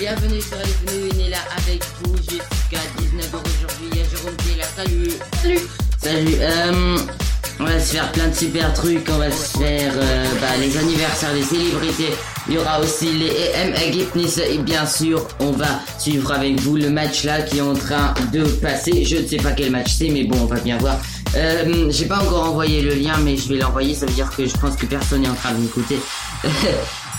[0.00, 3.88] Bienvenue sur Radio Fenouil, on est là avec vous jusqu'à 19h aujourd'hui.
[3.92, 5.10] Il y a Jérôme qui est là, salut
[5.42, 5.60] Salut
[6.02, 6.98] Salut, euh,
[7.60, 10.74] on va se faire plein de super trucs, on va se faire euh, bah, les
[10.78, 12.14] anniversaires des célébrités,
[12.48, 13.74] il y aura aussi les EM
[14.14, 15.68] Nice et bien sûr on va
[15.98, 19.04] suivre avec vous le match là qui est en train de passer.
[19.04, 20.96] Je ne sais pas quel match c'est mais bon on va bien voir.
[21.36, 24.46] Euh, J'ai pas encore envoyé le lien mais je vais l'envoyer, ça veut dire que
[24.46, 25.98] je pense que personne n'est en train de m'écouter.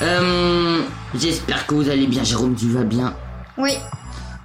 [0.01, 0.79] Euh,
[1.19, 3.13] J'espère que vous allez bien, Jérôme, tu vas bien
[3.57, 3.71] Oui.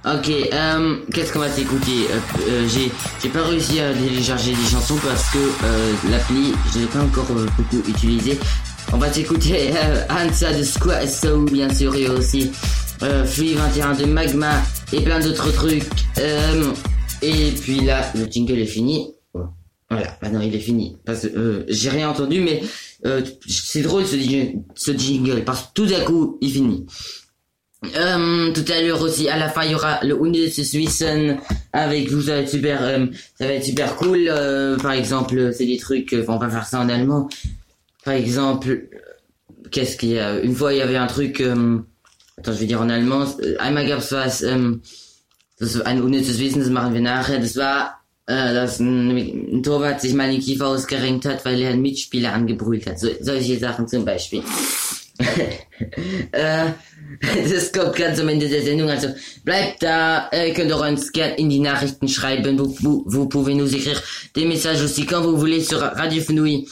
[0.05, 4.69] Ok, euh, qu'est-ce qu'on va s'écouter euh, euh, J'ai j'ai pas réussi à télécharger des
[4.69, 8.37] chansons parce que euh, l'appli, je l'ai pas encore beaucoup utilisé.
[8.93, 12.51] On va s'écouter euh, Hansa de Square So, bien sûr, et aussi
[13.03, 14.51] euh, Free 21 de Magma
[14.93, 15.83] et plein d'autres trucs.
[16.19, 16.71] Euh,
[17.21, 19.13] et puis là, le jingle est fini.
[19.89, 20.97] Voilà, maintenant il est fini.
[21.05, 22.61] Parce que euh, j'ai rien entendu, mais
[23.05, 26.85] euh, c'est drôle ce, jingle- ce jingle, parce que tout d'un coup, il finit.
[27.95, 31.37] Euh, tout à l'heure aussi, à la fin, il y aura le Unis Wissen
[31.73, 33.05] avec vous, ça va être super, euh,
[33.39, 34.27] ça va être super cool.
[34.29, 37.29] Euh, par exemple, c'est des trucs, euh, on va faire ça en allemand.
[38.03, 38.89] Par exemple,
[39.71, 40.39] qu'est-ce qu'il y a?
[40.39, 41.77] Une fois, il y avait un truc, euh,
[42.37, 43.27] attends, je vais dire en allemand.
[43.59, 44.81] Einmal gab's was, ähm,
[45.59, 47.39] das ein unnützes Wissen, das machen wir nachher.
[47.39, 51.71] Das war, äh, dass ein, ein Torwart sich mal den Kiefer ausgerenkt hat, weil er
[51.71, 52.99] einen Mitspieler angebrüllt hat.
[52.99, 54.43] So, solche Sachen zum Beispiel.
[56.31, 56.65] äh,
[57.49, 58.89] das kommt ganz am Ende der Sendung.
[58.89, 59.07] Also
[59.43, 62.59] bleibt da, äh, könnt auch uns gerne in die Nachrichten schreiben.
[62.59, 64.01] Vous, vous, vous pouvez nous écrire
[64.35, 66.67] des messages aussi quand vous voulez sur Radio Fenouil.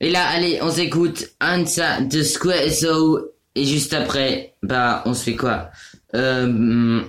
[0.00, 3.28] Et là, allez, on s'écoute Ansa de Square So.
[3.54, 5.70] Et juste après, bah, on se fait quoi
[6.14, 7.02] euh,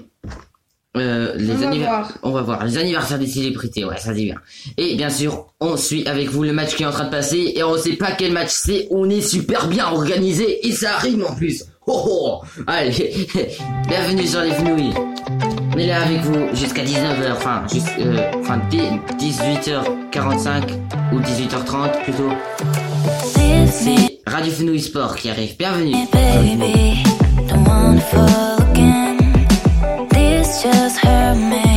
[0.96, 2.12] euh, les On va voir.
[2.22, 4.36] On va voir les anniversaires des célébrités, ouais, ça c'est bien.
[4.78, 7.54] Et bien sûr, on suit avec vous le match qui est en train de passer
[7.56, 8.88] et on sait pas quel match c'est.
[8.92, 11.64] On est super bien organisé et ça rime en plus.
[11.88, 13.28] Oh oh Allez,
[13.88, 14.94] bienvenue sur les Fenouilles.
[15.74, 20.64] On est là avec vous jusqu'à 19h, enfin, juste, euh, enfin, dès 18h45
[21.12, 22.30] ou 18h30 plutôt.
[23.72, 25.58] C'est Radio Fenouille Sport qui arrive.
[25.58, 25.96] Bienvenue.
[26.14, 27.04] baby,
[30.64, 31.73] just hurt me.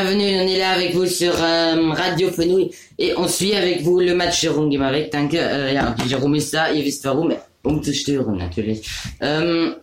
[0.00, 3.98] Bienvenue, on est là avec vous sur euh, Radio Fenouil et on suit avec vous
[3.98, 5.10] le match Jérôme Gimarek.
[5.10, 7.32] Danke, äh, ja, Jérôme ist da, ihr wisst warum,
[7.64, 8.88] um zu stören natürlich.
[9.20, 9.74] Ähm,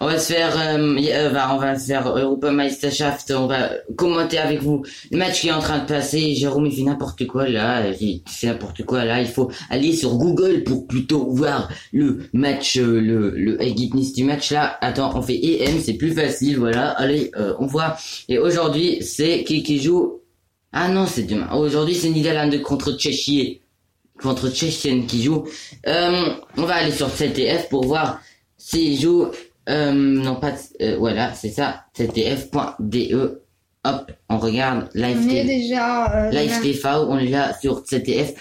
[0.00, 4.62] on va se faire, euh, euh, on va se faire Europameisterschaft, on va commenter avec
[4.62, 6.34] vous le match qui est en train de passer.
[6.34, 9.20] Jérôme il fait n'importe quoi là, il fait n'importe quoi là.
[9.20, 14.24] Il faut aller sur Google pour plutôt voir le match, euh, le le Egipnis du
[14.24, 14.78] match là.
[14.80, 16.90] Attends, on fait EM, c'est plus facile, voilà.
[16.90, 17.96] Allez, euh, on voit.
[18.28, 20.20] Et aujourd'hui c'est qui qui joue?
[20.72, 21.50] Ah non, c'est demain.
[21.52, 23.62] Aujourd'hui c'est Niederlande contre Tchéchie,
[24.20, 25.44] contre Tchéchienne qui joue.
[25.86, 28.20] On va aller sur CTF pour voir
[28.58, 29.30] s'ils jouent
[29.68, 33.42] euh, non pas euh, voilà c'est ça ZDF.de
[33.84, 36.26] hop on regarde live On est déjà.
[36.26, 36.60] euh, live.
[36.62, 38.32] TV on est là sur ZDF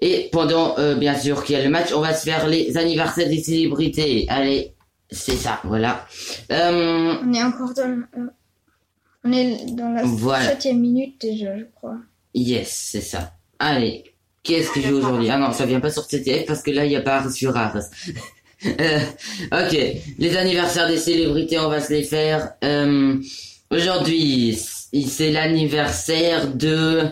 [0.00, 3.28] et pendant bien sûr qu'il y a le match on va se faire les anniversaires
[3.28, 4.74] des célébrités allez
[5.10, 6.06] c'est ça voilà
[6.50, 7.88] On est encore dans.
[7.88, 8.30] le-
[9.24, 10.48] On est dans la Voilà.
[10.50, 11.98] septième minute déjà, je crois.
[12.34, 14.04] yes c'est ça allez
[14.42, 15.28] qu'est-ce que je joue aujourd'hui?
[15.30, 17.54] Ah non ça vient pas sur ZDF parce que là il y a pas sur
[17.56, 17.76] Ars
[18.66, 19.00] Euh,
[19.52, 19.78] ok,
[20.18, 22.52] les anniversaires des célébrités, on va se les faire.
[22.62, 23.16] Euh,
[23.70, 27.02] aujourd'hui, c'est l'anniversaire de...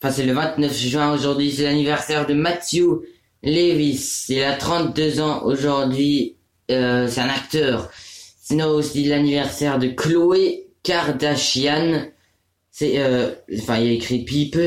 [0.00, 3.02] Enfin, c'est le 29 juin aujourd'hui, c'est l'anniversaire de Matthew
[3.42, 4.26] Levis.
[4.28, 6.36] Il a 32 ans aujourd'hui,
[6.70, 7.90] euh, c'est un acteur.
[8.40, 12.06] Sinon aussi l'anniversaire de Chloé Kardashian.
[12.70, 12.98] C'est...
[12.98, 13.30] Euh,
[13.60, 14.58] enfin, il y a écrit Pipe.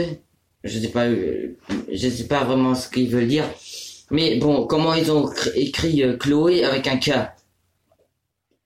[0.63, 1.55] Je sais pas, euh,
[1.91, 3.45] je sais pas vraiment ce qu'il veut dire.
[4.11, 7.11] Mais bon, comment ils ont cr- écrit euh, Chloé avec un K?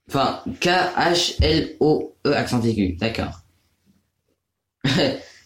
[0.07, 3.41] Enfin, K-H-L-O-E accent aigu, d'accord.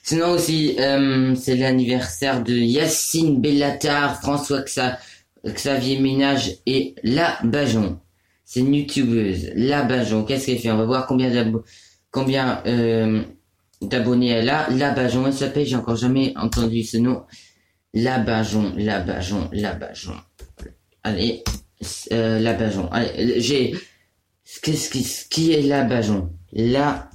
[0.04, 4.98] Sinon aussi, euh, c'est l'anniversaire de Yacine Bellatar, François Xa-
[5.46, 8.00] Xavier Ménage et La Bajon.
[8.46, 10.24] C'est une youtubeuse, La Bajon.
[10.26, 10.72] Qu'est-ce qu'elle fait?
[10.72, 13.22] On va voir combien euh,
[13.82, 14.70] d'abonnés elle a.
[14.72, 17.24] La Bajon, elle s'appelle, j'ai encore jamais entendu ce nom.
[17.94, 20.16] La Bajon, La Bajon, La Bajon.
[21.04, 21.44] Allez,
[22.12, 22.90] euh, La Bajon.
[22.92, 23.76] Allez, j'ai...
[24.62, 27.10] Qu'est-ce qui, qui est La Bajon La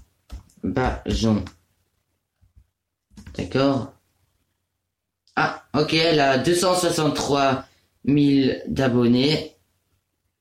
[0.62, 1.44] Bajon.
[3.36, 3.92] D'accord?
[5.36, 7.64] Ah, ok, elle a 263
[8.06, 9.56] 000 d'abonnés.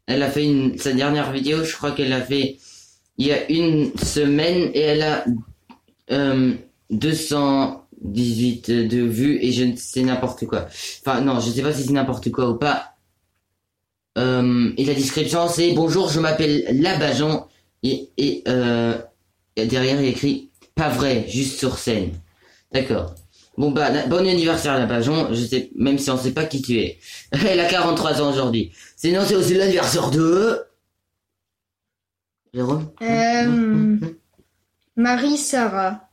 [0.07, 2.57] Elle a fait une, sa dernière vidéo, je crois qu'elle l'a fait
[3.17, 5.25] il y a une semaine et elle a
[6.11, 6.53] euh,
[8.01, 10.67] 218 de vues et je ne sais n'importe quoi.
[11.05, 12.93] Enfin non, je sais pas si c'est n'importe quoi ou pas.
[14.17, 17.45] Euh, et la description c'est bonjour, je m'appelle Labajon
[17.83, 18.97] et, et, euh,
[19.55, 22.11] et derrière il écrit pas vrai, juste sur scène.
[22.71, 23.13] D'accord.
[23.57, 26.77] Bon bah la- bon anniversaire Labajon, je sais même si on sait pas qui tu
[26.79, 26.99] es.
[27.31, 28.71] Elle a 43 ans aujourd'hui.
[28.95, 30.63] Sinon c'est aussi l'anniversaire de
[32.53, 32.89] Jérôme?
[33.01, 33.97] Euh,
[34.95, 36.09] Marie-Sarah.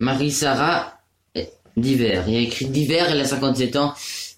[0.00, 0.93] Marie-Sarah eh,
[1.76, 2.24] d'hiver.
[2.28, 3.92] Il a écrit d'hiver, elle a 57 ans.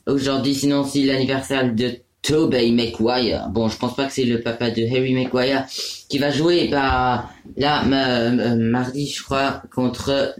[0.06, 3.48] Aujourd'hui, sinon, c'est l'anniversaire de Tobey Maguire.
[3.50, 5.64] Bon, je pense pas que c'est le papa de Harry Maguire
[6.08, 10.34] qui va jouer, bah, là, ma- ma- mardi, je crois, contre,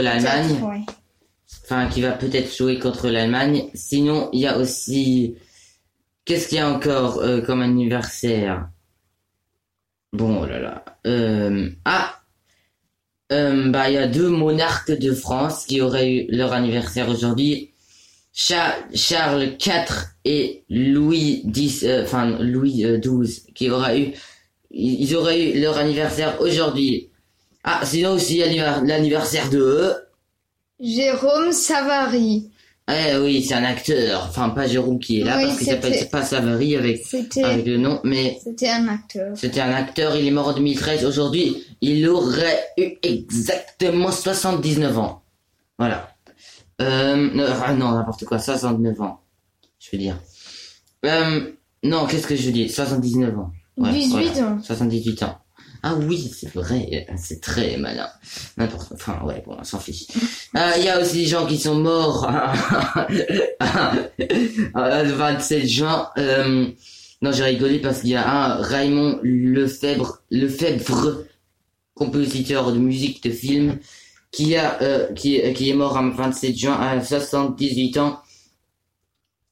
[0.00, 0.56] l'Allemagne.
[0.62, 0.80] Ouais.
[1.64, 3.64] Enfin, qui va peut-être jouer contre l'Allemagne.
[3.74, 5.36] Sinon, il y a aussi,
[6.24, 8.68] qu'est-ce qu'il y a encore euh, comme anniversaire?
[10.12, 10.84] Bon, oh là là.
[11.06, 12.20] Euh, ah,
[13.32, 17.70] euh, bah, il y a deux monarques de France qui auraient eu leur anniversaire aujourd'hui.
[18.34, 24.12] Cha- Charles IV et Louis X, euh, enfin Louis euh, XII, qui aura eu,
[24.70, 27.08] ils auraient eu leur anniversaire aujourd'hui.
[27.64, 29.92] Ah, sinon aussi l'anniver- l'anniversaire de.
[30.80, 32.50] Jérôme Savary.
[32.90, 34.26] Eh oui, c'est un acteur.
[34.28, 37.02] Enfin, pas Jérôme qui est là Oui, parce qu'il s'appelle pas Savary avec
[37.42, 39.36] avec le nom, mais c'était un acteur.
[39.36, 41.04] C'était un acteur, il est mort en 2013.
[41.04, 45.22] Aujourd'hui, il aurait eu exactement 79 ans.
[45.78, 46.12] Voilà.
[46.80, 49.20] Euh, non, ah non, n'importe quoi, 69 ans.
[49.78, 50.16] Je veux dire.
[51.06, 51.52] Euh,
[51.84, 52.68] non, qu'est-ce que je dis?
[52.68, 53.52] 79 ans.
[53.76, 54.48] Ouais, 18 voilà.
[54.48, 54.62] ans.
[54.62, 55.38] 78 ans.
[55.84, 58.08] Ah oui, c'est vrai, c'est très malin.
[58.56, 60.06] N'importe, enfin, ouais, bon, on s'en fiche.
[60.56, 62.30] Euh, Il y a aussi des gens qui sont morts
[64.18, 66.08] le 27 juin.
[66.18, 66.66] Euh,
[67.22, 71.24] non, j'ai rigolé parce qu'il y a un Raymond Lefebvre, Lefebvre,
[71.94, 73.78] compositeur de musique de film,
[74.30, 78.20] qui a, euh, qui, qui est mort en 27 juin à 78 ans.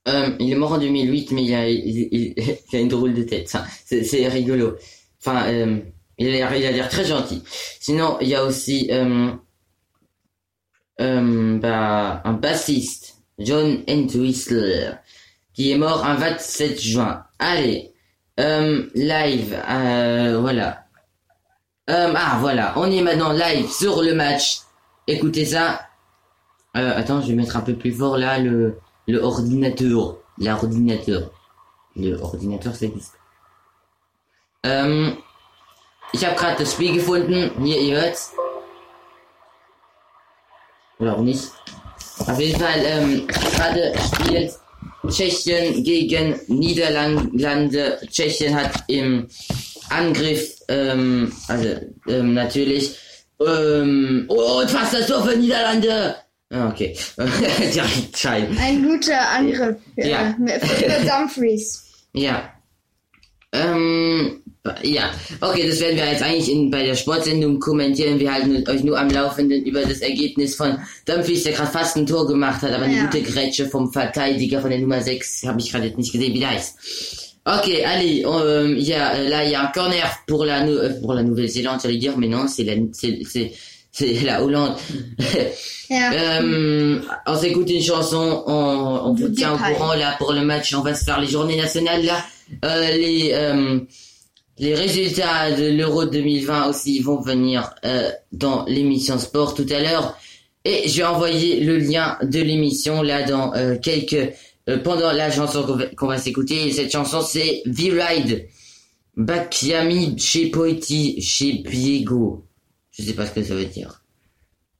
[0.09, 2.35] Euh, il est mort en 2008, mais il a, il, il-
[2.73, 3.49] il a une drôle de tête.
[3.49, 3.65] ça.
[3.85, 4.77] C'est, c'est rigolo.
[5.21, 5.79] Enfin, euh,
[6.21, 7.43] il a l'air, a l'air très gentil.
[7.81, 9.33] Sinon, il y a aussi, euh,
[11.01, 15.01] euh, bah, un bassiste, John Entwistle,
[15.55, 17.25] qui est mort un 27 juin.
[17.39, 17.95] Allez,
[18.39, 20.85] euh, live, euh, voilà.
[21.89, 24.61] Ah voilà, on est maintenant live sur le match.
[25.09, 25.81] Écoutez ça.
[26.75, 30.19] Attends, je vais mettre un peu plus fort là le, le ordinateur.
[30.39, 31.31] L'ordinateur.
[31.97, 33.15] Le ordinateur, ça existe.
[36.13, 37.51] Ich habe gerade das Spiel gefunden.
[37.65, 38.33] Hier, ihr hört's.
[40.99, 41.45] Oder auch nicht.
[42.19, 44.53] Auf jeden Fall, ähm, gerade spielt
[45.09, 47.99] Tschechien gegen Niederlande.
[48.11, 49.27] Tschechien hat im
[49.89, 51.69] Angriff, ähm, also,
[52.07, 52.97] ähm, natürlich,
[53.41, 56.17] ähm, oh, und fast das Tor für Niederlande.
[56.51, 56.97] Ah, Okay.
[57.17, 58.59] Direkt Schein.
[58.61, 60.35] Ein guter Angriff für, Ja.
[60.59, 61.85] für Dumfries.
[62.13, 62.53] Ja.
[63.53, 64.40] Ähm,
[64.83, 65.11] ja.
[65.41, 68.19] Okay, das werden wir jetzt eigentlich in, bei der Sportsendung kommentieren.
[68.21, 72.07] Wir halten euch nur am Laufenden über das Ergebnis von Dumfries, der gerade fast ein
[72.07, 73.05] Tor gemacht hat, aber eine Ja.
[73.07, 76.41] gute Grätsche vom Verteidiger von der Nummer 6, habe ich gerade jetzt nicht gesehen, wie
[76.41, 76.75] der heißt.
[77.47, 81.15] Ok, allez, euh, y a, là il y a un corner pour la, euh, pour
[81.15, 84.77] la Nouvelle-Zélande, j'allais dire, mais non, c'est la, c'est, la Hollande.
[85.19, 85.27] Ja.
[85.93, 90.73] Euh, on s'écoute une chanson, on, on vous tient au courant là pour le match,
[90.73, 92.25] on va se faire les journées nationales là.
[92.65, 93.81] Euh, les euh,
[94.61, 100.19] les résultats de l'Euro 2020 aussi vont venir euh, dans l'émission sport tout à l'heure.
[100.67, 104.35] Et je vais envoyer le lien de l'émission là dans euh, quelques
[104.69, 106.67] euh, pendant la chanson qu'on va, s'écouter.
[106.67, 108.49] Et cette chanson c'est V-Ride.
[109.17, 112.47] Bakiami chez Poeti chez Piego.
[112.91, 114.05] Je sais pas ce que ça veut dire.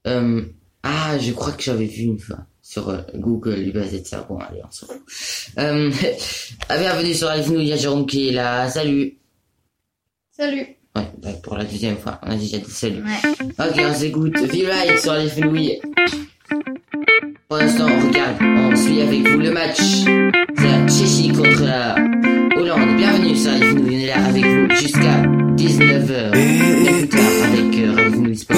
[0.07, 0.43] Euh,
[0.83, 4.27] ah, je crois que j'avais vu une fois sur euh, Google, du basé de ça.
[4.29, 5.03] Bon, allez, on s'en fout.
[6.69, 8.69] Bienvenue sur Live Nous, il y a Jérôme qui est là.
[8.69, 9.20] Salut.
[10.41, 10.67] Salut.
[10.97, 13.03] Ouais, bah, pour la deuxième fois, on a déjà dit salut.
[13.03, 13.47] Ouais.
[13.59, 15.55] Ok, on s'écoute V-Ride sur Live Nous.
[17.47, 19.77] Pour l'instant, on regarde, on suit avec vous le match.
[20.57, 21.95] C'est la Tchéchie contre la
[22.57, 22.97] Hollande.
[22.97, 25.21] Bienvenue sur Live Nous, on est là avec vous jusqu'à
[25.57, 26.35] 19h.
[26.35, 27.21] Et plus tard
[27.53, 28.57] avec euh, Nous Sport.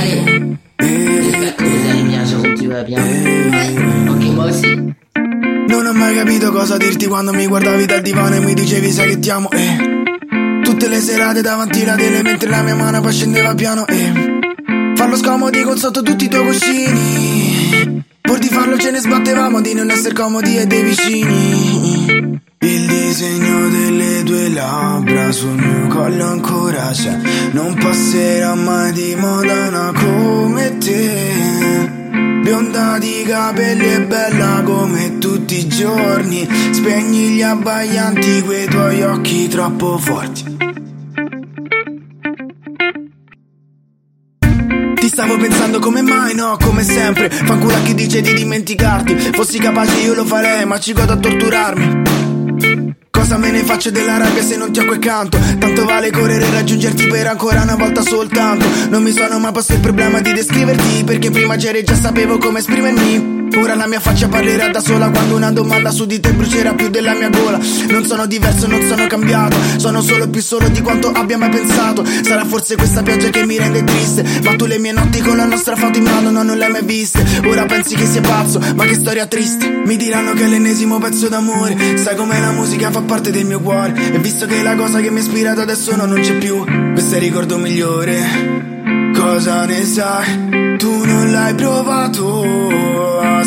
[0.00, 2.98] Allez, j'espère que vous allez bien, Jérôme, tu vas bien?
[2.98, 4.66] Ok, moi aussi.
[5.68, 9.10] Non ho mai capito cosa dirti quando mi guardavi dal divano e mi dicevi sai
[9.10, 9.48] che ti amo?
[9.52, 9.99] Eh.
[10.80, 14.40] Tutte le serate davanti alla tele mentre la mia mano poi scendeva piano eh.
[14.94, 18.02] Farlo scomodi con sotto tutti i tuoi cuscini.
[18.18, 22.40] Pur di farlo ce ne sbattevamo di non essere comodi e dei vicini.
[22.60, 27.14] Il disegno delle tue labbra sul mio collo ancora c'è.
[27.50, 32.40] Non passerà mai di moda una come te.
[32.42, 36.48] Bionda di capelli e bella come tutti i giorni.
[36.70, 40.49] Spegni gli abbaianti quei tuoi occhi troppo forti
[45.20, 47.28] stavo pensando come mai, no, come sempre.
[47.28, 49.32] Fanculo a chi dice di dimenticarti.
[49.34, 52.98] Fossi capace io lo farei, ma ci godo a torturarmi.
[53.10, 55.38] Cosa me ne faccio della rabbia se non ti ho quel canto?
[55.58, 58.64] Tanto vale correre e raggiungerti per ancora una volta soltanto.
[58.88, 62.38] Non mi sono mai posto il problema di descriverti Perché prima c'eri e già sapevo
[62.38, 66.32] come esprimermi Ora la mia faccia parlerà da sola Quando una domanda su di te
[66.32, 67.58] brucerà più della mia gola.
[67.88, 69.56] Non sono diverso, non sono cambiato.
[69.76, 72.04] Sono solo più solo di quanto abbia mai pensato.
[72.04, 74.24] Sarà forse questa pioggia che mi rende triste?
[74.42, 76.70] Ma tu le mie notti con la nostra foto in mano no, non le hai
[76.70, 77.24] mai viste.
[77.44, 79.68] Ora pensi che sia pazzo, ma che storia triste.
[79.84, 81.96] Mi diranno che è l'ennesimo pezzo d'amore.
[81.96, 83.94] Sai com'è la musica fa parte del mio cuore.
[84.12, 86.64] E visto che la cosa che mi ha ispirato adesso no, non c'è più.
[86.92, 89.10] Questo è il ricordo migliore.
[89.14, 90.49] Cosa ne sai?
[90.80, 92.70] Tu non l'hai provato.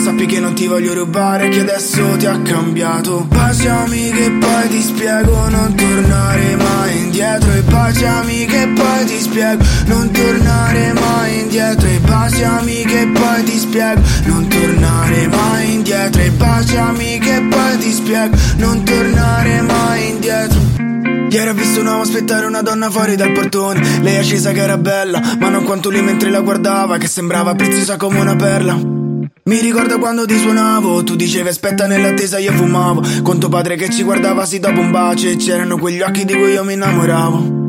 [0.03, 3.25] Sappi che non ti voglio rubare Che adesso ti ha cambiato.
[3.27, 7.51] Baciami che poi ti spiego Non tornare mai indietro.
[7.53, 11.87] E baciami che poi ti spiego Non tornare mai indietro.
[11.87, 16.21] E baciami che poi ti spiego Non tornare mai indietro.
[16.21, 20.72] E baciami che poi ti spiego Non tornare mai indietro
[21.33, 24.01] Ieri ho visto un uomo aspettare una donna fuori dal portone.
[24.01, 27.55] Lei è scesa che era bella Ma non quanto lui mentre la guardava Che sembrava
[27.55, 28.75] preziosa come una perla.
[28.75, 33.01] Mi ricordo quando ti suonavo, tu dicevi aspetta nell'attesa io fumavo.
[33.23, 36.33] Con tuo padre che ci guardava sì dopo un bacio E c'erano quegli occhi di
[36.33, 37.62] cui io mi innamoravo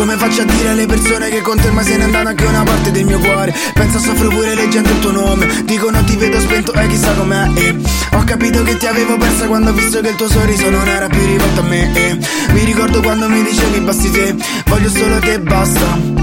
[0.00, 2.62] come faccio a dire alle persone che con te ma se n'è andata anche una
[2.62, 3.54] parte del mio cuore?
[3.74, 5.46] Penso soffro pure leggendo il tuo nome.
[5.64, 7.76] Dicono ti vedo spento e chissà com'è e
[8.12, 11.06] Ho capito che ti avevo persa quando ho visto che il tuo sorriso non era
[11.06, 12.18] più rivolto a me e
[12.52, 16.19] Mi ricordo quando mi dicevi basti te Voglio solo te basta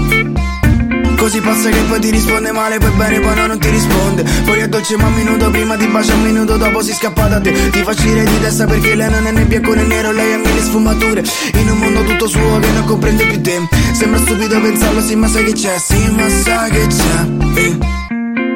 [1.18, 4.22] Così passa che poi ti risponde male, poi bene, poi no, non ti risponde.
[4.44, 7.40] Poi è dolce, ma un minuto prima ti bacia, un minuto dopo si scappa da
[7.40, 7.70] te.
[7.70, 10.38] Ti fa uscire di testa perché lei non è né bianco né nero, lei ha
[10.38, 11.24] mille sfumature.
[11.54, 13.60] In un mondo tutto suo che non comprende più te.
[13.92, 17.60] Sembra stupido pensarlo, sì, ma sai che c'è, sì, ma sai che c'è.
[17.60, 17.78] Eh.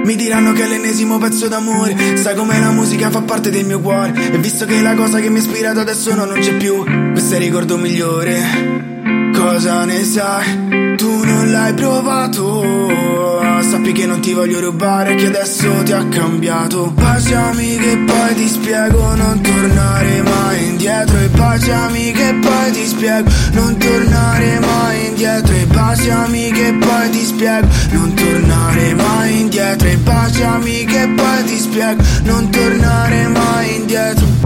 [0.05, 3.79] Mi diranno che è l'ennesimo pezzo d'amore Sai come la musica fa parte del mio
[3.79, 6.83] cuore E visto che la cosa che mi ha ispirato adesso no, non c'è più
[7.13, 8.91] Questo è il ricordo migliore
[9.43, 10.72] cosa ne sai?
[11.03, 12.63] Tu non l'hai provato.
[13.69, 16.93] Sappi che non ti voglio rubare, che adesso ti ha cambiato.
[16.95, 21.19] Baciami che poi ti spiego, non tornare mai indietro.
[21.19, 25.53] E baciami che poi ti spiego, non tornare mai indietro.
[25.53, 29.89] E baciami che poi ti spiego, non tornare mai indietro.
[29.89, 34.42] E baciami che poi ti spiego, non tornare mai indietro.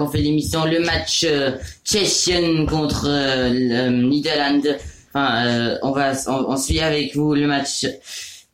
[0.00, 1.52] Qu'on fait l'émission, le match euh,
[1.84, 4.66] Tchèchien contre euh, le Netherlands.
[5.12, 7.86] Enfin, euh, on va, on, on suit avec vous le match.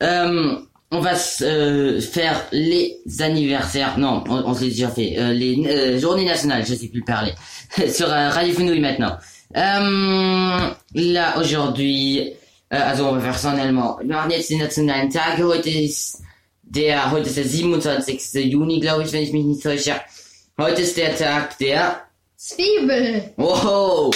[0.03, 0.57] Euh,
[0.91, 1.13] on va
[1.43, 3.97] euh, faire les anniversaires.
[3.97, 5.15] Non, on, on s'est déjà fait.
[5.19, 7.33] Euh, les euh, journées nationales, je sais plus parler.
[7.93, 9.17] sur euh, Radio Fenouil maintenant.
[9.57, 12.33] Euh, là, aujourd'hui,
[12.71, 13.99] also wir faire ça en allemand.
[14.01, 14.51] Wir machen jetzt
[15.13, 15.39] Tag.
[15.39, 16.23] Heute ist
[16.65, 18.35] der, heute ist der 27.
[18.51, 19.95] Juni, glaube ich, wenn ich mich nicht täusche.
[20.59, 22.01] Heute ist der Tag der,
[22.37, 23.31] Zwiebel.
[23.37, 24.11] wow,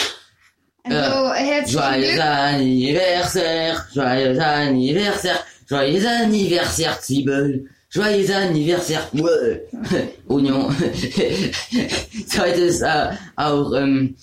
[0.84, 2.24] Also, herzlichen joyeux Glück.
[2.24, 7.68] anniversaire, joyeux anniversaire, joyeux anniversaire, Zwiebel.
[7.90, 9.68] Joyeux anniversaire, ouais.
[10.28, 10.74] Union.
[12.38, 14.16] heute ist äh, auch ähm,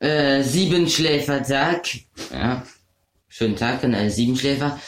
[0.00, 1.88] äh, Siebenschläfertag.
[2.32, 2.62] Ja.
[3.28, 4.78] Schönen Tag an alle Siebenschläfer.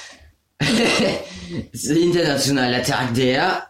[1.72, 3.66] Internationaler Tag der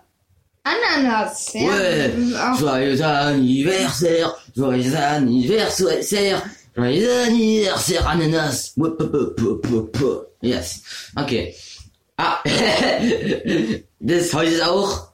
[0.67, 1.55] Ananas.
[1.55, 2.11] Ouais.
[2.17, 6.43] ist auch- Joyeux anniversaire, joyeux anniversaire,
[6.77, 8.75] joyeux anniversaire Ananas.
[10.41, 10.83] Yes.
[11.15, 11.55] Okay.
[12.19, 12.39] Ah,
[14.01, 15.09] das heute ist auch,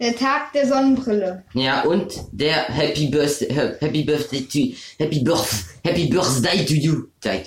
[0.00, 1.44] Der Tag der Sonnenbrille.
[1.54, 5.48] ja, und der Happy Birthday, Happy Birthday to, Happy Birth,
[5.84, 7.42] Happy Birthday to you Tag.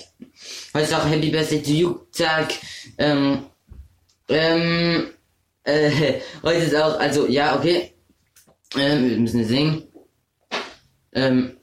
[0.72, 2.54] Heute ist auch Happy Birthday to you Tag.
[2.98, 3.46] Ähm,
[4.28, 5.08] ähm,
[5.64, 7.92] äh, heute ist auch, also, ja, okay.
[8.76, 9.84] Ähm, wir müssen singen.
[11.12, 11.56] Ähm,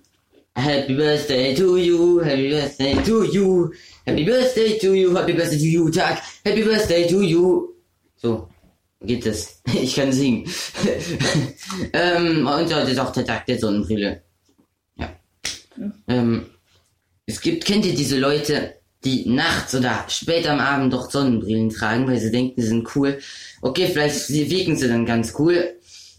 [0.55, 3.71] Happy Birthday to you, Happy Birthday to you,
[4.05, 7.75] Happy Birthday to you, Happy Birthday to you, Tag, Happy Birthday to you.
[8.15, 8.49] So,
[9.01, 9.61] geht es.
[9.73, 10.49] Ich kann singen.
[11.93, 14.23] ähm, und heute ist auch der Tag der Sonnenbrille.
[14.97, 15.15] Ja.
[16.07, 16.45] Ähm,
[17.25, 22.07] es gibt, kennt ihr diese Leute, die nachts oder spät am Abend doch Sonnenbrillen tragen,
[22.07, 23.19] weil sie denken, sie sind cool.
[23.61, 25.75] Okay, vielleicht wirken sie dann ganz cool.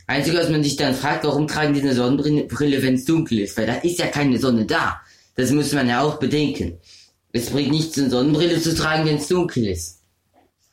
[0.06, 3.56] Einzige, was man sich dann fragt, warum tragen die eine Sonnenbrille, wenn es dunkel ist?
[3.56, 5.00] Weil da ist ja keine Sonne da.
[5.36, 6.78] Das muss man ja auch bedenken.
[7.32, 10.00] Es bringt nichts, eine Sonnenbrille zu tragen, wenn es dunkel ist.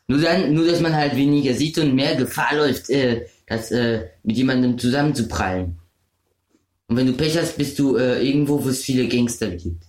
[0.08, 4.08] Nur dann, nur dass man halt weniger sieht und mehr Gefahr läuft, äh, das äh,
[4.24, 5.78] mit jemandem zusammenzuprallen.
[6.88, 9.84] Und wenn du Pech hast, bist du äh, irgendwo, wo es viele Gangster gibt.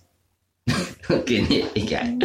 [1.08, 2.18] Okay, nee, egal.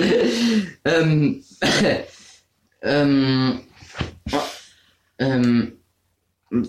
[0.86, 1.44] ähm,
[2.82, 3.60] ähm,
[4.32, 4.38] oh,
[5.20, 5.74] ähm,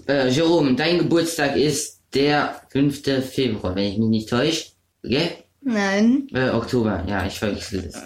[0.07, 3.03] äh, Jerome, dein Geburtstag ist der 5.
[3.31, 4.67] Februar, wenn ich mich nicht täusche.
[5.05, 5.31] Okay?
[5.61, 6.29] Nein.
[6.33, 8.03] Äh, Oktober, ja, ich verwechsel das.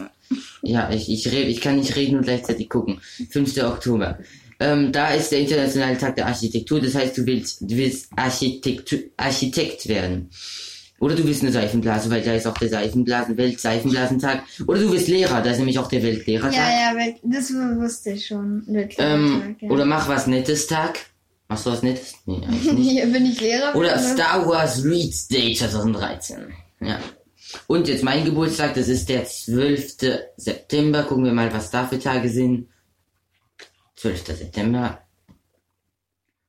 [0.62, 3.00] Ja, ich, ich, red, ich kann nicht reden und gleichzeitig gucken.
[3.30, 3.62] 5.
[3.62, 4.18] Oktober.
[4.58, 8.94] Ähm, da ist der internationale Tag der Architektur, das heißt, du willst, du willst Architekt,
[9.16, 10.30] Architekt werden.
[11.02, 14.44] Oder du willst eine Seifenblase, weil da ist auch der Seifenblasen, Weltseifenblasentag.
[14.68, 16.54] Oder du willst Lehrer, da ist nämlich auch der Weltlehrertag.
[16.54, 18.62] Ja, ja, das wusste ich schon.
[18.98, 19.68] ähm, ja.
[19.68, 21.00] Oder mach was Nettes Tag.
[21.48, 22.14] Machst du was Nettes?
[22.24, 22.90] Nee, eigentlich nicht.
[22.92, 23.74] Hier bin ich Lehrer.
[23.74, 23.98] Oder oder?
[23.98, 26.54] Star Wars Reads Day 2013.
[26.82, 27.00] Ja.
[27.66, 29.96] Und jetzt mein Geburtstag, das ist der 12.
[30.36, 31.02] September.
[31.02, 32.68] Gucken wir mal, was da für Tage sind.
[33.96, 34.24] 12.
[34.24, 35.00] September.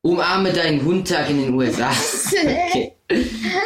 [0.04, 1.89] Umarme deinen Hundtag in den USA.
[2.36, 2.94] Okay.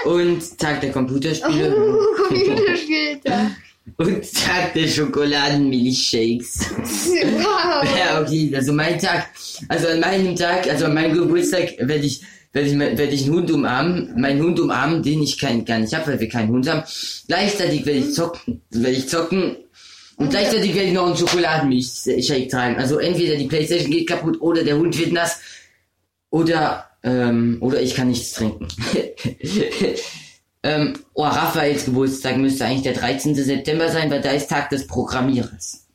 [0.05, 1.75] Und Tag der Computerspiele.
[1.75, 3.51] Uh, Computerspieltag.
[3.95, 6.59] Und Tag der Schokoladenmilchshakes.
[6.79, 7.97] wow.
[7.97, 9.29] Ja, okay, also mein Tag,
[9.69, 13.33] also an meinem Tag, also an meinem Geburtstag werde ich, werde ich, werde ich einen
[13.33, 16.69] Hund umarmen, meinen Hund umarmen, den ich kein, gar nicht habe, weil wir keinen Hund
[16.69, 16.83] haben.
[17.27, 19.55] Gleichzeitig werde ich zocken, werde ich zocken
[20.17, 22.75] Und gleichzeitig werde ich noch einen Schokoladenmilch-Shake tragen.
[22.75, 25.39] Also entweder die Playstation geht kaputt oder der Hund wird nass
[26.29, 28.67] oder ähm, oder ich kann nichts trinken.
[30.63, 33.35] ähm, oh, Raphaels Geburtstag müsste eigentlich der 13.
[33.35, 35.87] September sein, weil da ist Tag des Programmierers.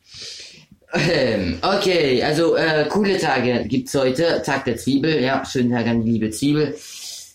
[0.94, 4.42] Ähm, okay, also äh, coole Tage gibt's heute.
[4.44, 6.76] Tag der Zwiebel, ja, schönen Tag an die liebe Zwiebel.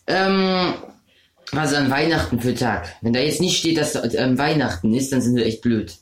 [0.06, 0.75] Ähm,
[1.51, 2.95] was an Weihnachten für Tag?
[3.01, 5.95] Wenn da jetzt nicht steht, dass ähm, Weihnachten ist, dann sind wir echt blöd.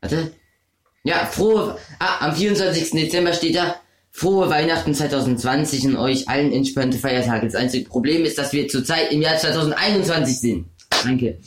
[0.00, 0.32] Warte.
[1.04, 1.78] Ja, frohe.
[1.98, 2.90] Ah, am 24.
[2.90, 3.76] Dezember steht da
[4.12, 7.46] frohe Weihnachten 2020 und euch allen entspannte Feiertage.
[7.46, 10.66] Das einzige Problem ist, dass wir zurzeit im Jahr 2021 sind.
[11.02, 11.40] Danke.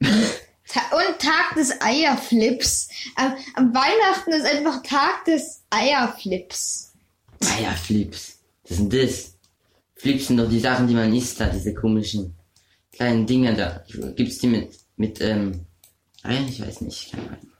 [0.00, 2.88] Und Tag des Eierflips.
[3.14, 6.92] Am, Weihnachten ist einfach Tag des Eierflips.
[7.58, 8.38] Eierflips.
[8.68, 9.34] Was sind das?
[9.94, 12.34] Flips sind doch die Sachen, die man isst da, diese komischen
[12.92, 13.84] kleinen Dinger da.
[14.16, 15.66] Gibt's die mit, mit, ähm,
[16.22, 16.48] Eiern?
[16.48, 17.12] Ich weiß nicht.
[17.12, 17.50] Keine Ahnung.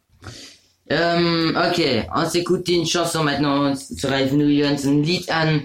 [0.93, 1.83] Euh, ok,
[2.17, 5.59] on s'écoute une chanson maintenant sur Live New York, un lied an.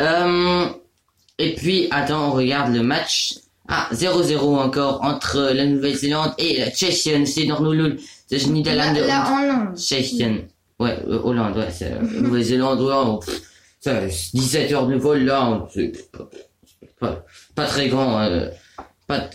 [0.00, 0.66] Euh,
[1.38, 3.34] et puis, attends, on regarde le match.
[3.68, 7.26] Ah, 0-0 encore entre la Nouvelle-Zélande et la Tchéquie.
[7.26, 7.96] C'est dans nous,
[8.28, 8.96] c'est Niederlande.
[8.98, 9.76] La, la Hollande.
[10.78, 13.42] Ouais, euh, Hollande, ouais, c'est euh, Nouvelle-Zélande, ouais, on- pff,
[13.80, 16.28] ça, 17 heures de vol là, on- c'est pas,
[17.00, 18.20] pas, pas très grand.
[18.20, 18.50] Euh,
[19.06, 19.28] pas,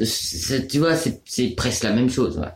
[0.69, 2.47] tu vois, c'est c'est presque la même chose, ouais.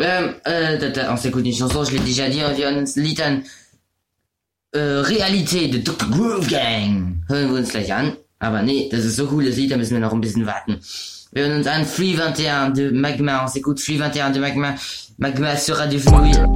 [0.00, 3.20] Euh, euh, tata, on s'écoute une chanson, je l'ai déjà dit, on vient uns Lied
[3.20, 3.40] an.
[4.74, 6.08] Äh, Realität, der Dr.
[6.10, 7.16] Groove Gang.
[7.28, 8.12] Hören wir uns gleich an.
[8.38, 10.78] Aber nee, das ist so cool, das Lied, da müssen wir noch ein bisschen warten.
[11.32, 14.74] Wir hören uns an Free 21 de Magma, on s'écoute Free 21 de Magma.
[15.18, 16.46] Magma sera du fluide.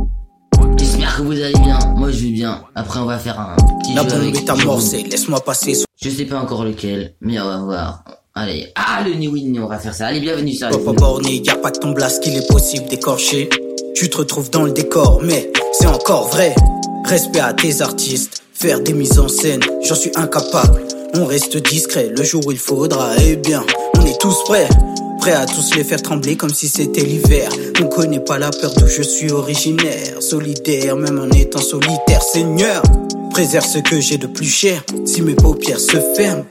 [0.78, 1.78] J'espère que vous allez bien.
[1.96, 2.64] Moi, je vais bien.
[2.74, 6.10] Après, on va faire un petit La jeu bombe avec est amorcée, laisse-moi passer Je
[6.10, 8.04] sais pas encore lequel, mais on va voir.
[8.34, 8.72] Allez.
[8.76, 10.06] Ah, le New Win, on va faire ça.
[10.06, 13.50] Allez, bienvenue sur Papa borné, y a pas que ton blast qu'il est possible d'écorcher.
[13.94, 16.54] Tu te retrouves dans le décor, mais c'est encore vrai.
[17.04, 20.80] Respect à tes artistes, faire des mises en scène, j'en suis incapable.
[21.12, 23.62] On reste discret le jour où il faudra, eh bien,
[23.98, 24.68] on est tous prêts.
[25.20, 27.50] Prêts à tous les faire trembler comme si c'était l'hiver.
[27.82, 30.22] On connaît pas la peur d'où je suis originaire.
[30.22, 32.22] Solidaire, même en étant solitaire.
[32.22, 32.82] Seigneur,
[33.30, 34.82] préserve ce que j'ai de plus cher.
[35.04, 36.44] Si mes paupières se ferment,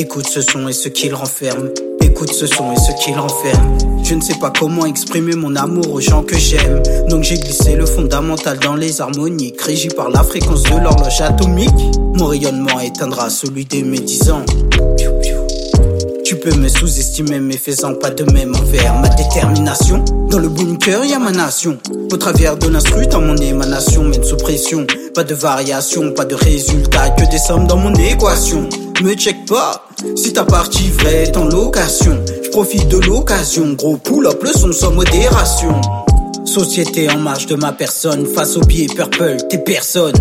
[0.00, 1.70] Écoute ce son et ce qu'il renferme.
[2.00, 3.76] Écoute ce son et ce qu'il renferme.
[4.04, 6.80] Je ne sais pas comment exprimer mon amour aux gens que j'aime.
[7.08, 9.60] Donc j'ai glissé le fondamental dans les harmoniques.
[9.60, 11.98] Régi par la fréquence de l'horloge atomique.
[12.14, 14.44] Mon rayonnement éteindra celui des médisants.
[16.24, 20.04] Tu peux me sous-estimer, mais faisant pas de même envers ma détermination.
[20.30, 21.76] Dans le bunker, y a ma nation.
[22.12, 24.86] Au travers de l'instru, dans mon émanation, mène sous pression.
[25.14, 28.68] Pas de variation, pas de résultat, que des sommes dans mon équation.
[29.02, 32.18] Me check pas, si ta partie vraie est en location.
[32.42, 35.80] Je profite de l'occasion, gros pull-up, le son sans modération.
[36.44, 40.16] Société en marge de ma personne, face au pied purple, t'es personne.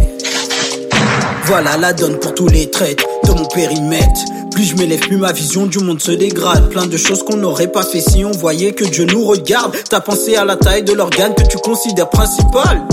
[1.45, 4.21] Voilà la donne pour tous les traites de mon périmètre.
[4.51, 6.69] Plus je m'élève, plus ma vision du monde se dégrade.
[6.69, 9.75] Plein de choses qu'on n'aurait pas fait si on voyait que Dieu nous regarde.
[9.89, 12.83] T'as pensé à la taille de l'organe que tu considères principal.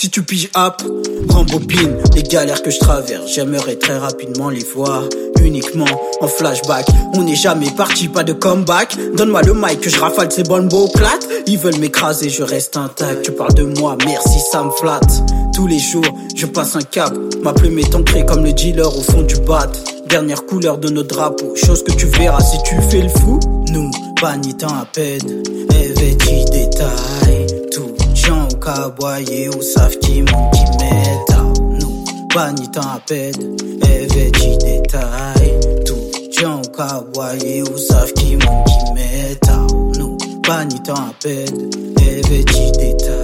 [0.00, 0.80] Si tu piges app,
[1.28, 3.32] rembobine les galères que je traverse.
[3.34, 5.02] J'aimerais très rapidement les voir
[5.42, 5.88] uniquement
[6.20, 6.86] en flashback.
[7.16, 8.96] On n'est jamais parti, pas de comeback.
[9.16, 11.26] Donne-moi le mic que je rafale ces bonnes beaux plates.
[11.48, 13.22] Ils veulent m'écraser, je reste intact.
[13.22, 15.20] Tu parles de moi, merci, ça me flatte.
[15.52, 16.06] Tous les jours,
[16.36, 17.12] je passe un cap.
[17.42, 19.66] Ma plume est ancrée comme le dealer au fond du bat.
[20.08, 23.40] Dernière couleur de notre drapeau, chose que tu verras si tu fais le fou.
[23.72, 25.42] Nous, pas ni à peine,
[25.96, 27.27] vêtis détail.
[28.68, 31.24] Caboyer ou savent qui monte qui met
[31.80, 32.04] Nous,
[32.34, 35.58] pas ni temps à peine, vêtis détail.
[35.86, 35.96] Tout
[36.38, 39.38] gens au caboyer ou savent qui monte qui met
[39.98, 41.70] Nous, pas ni à peine,
[42.28, 43.17] vêtis détail.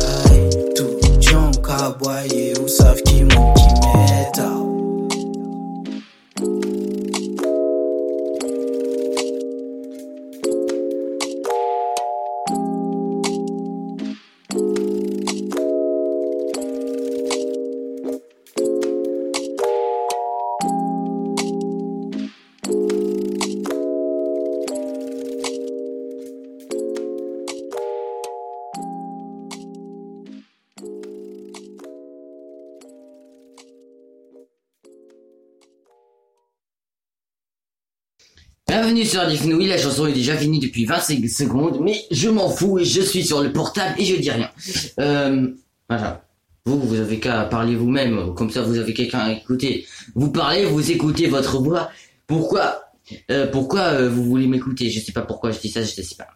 [38.95, 42.49] Bienvenue sur Diff Nouille, la chanson est déjà finie depuis 25 secondes, mais je m'en
[42.49, 44.49] fous et je suis sur le portable et je dis rien.
[45.01, 45.49] Euh,
[45.89, 46.25] voilà.
[46.65, 49.85] Vous, vous avez qu'à parler vous-même, comme ça vous avez quelqu'un à écouter.
[50.15, 51.91] Vous parlez, vous écoutez votre voix.
[52.29, 52.85] Pourquoi
[53.33, 54.89] euh, Pourquoi euh, vous voulez m'écouter?
[54.91, 56.29] Je sais pas pourquoi je dis ça, je sais pas.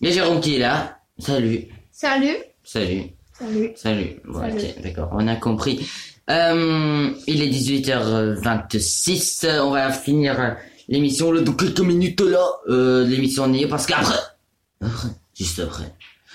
[0.00, 1.00] Il y a Jérôme qui est là.
[1.18, 1.66] Salut.
[1.92, 2.38] Salut.
[2.64, 3.10] Salut.
[3.42, 3.76] Salut.
[3.76, 4.62] Salut.
[4.82, 5.86] D'accord, on a compris.
[6.30, 9.44] Euh, il est 18h26.
[9.44, 10.56] euh, On va finir
[10.88, 12.44] l'émission là dans quelques minutes là.
[12.68, 14.18] Euh, l'émission Néo parce qu'après,
[14.80, 15.92] après, juste après.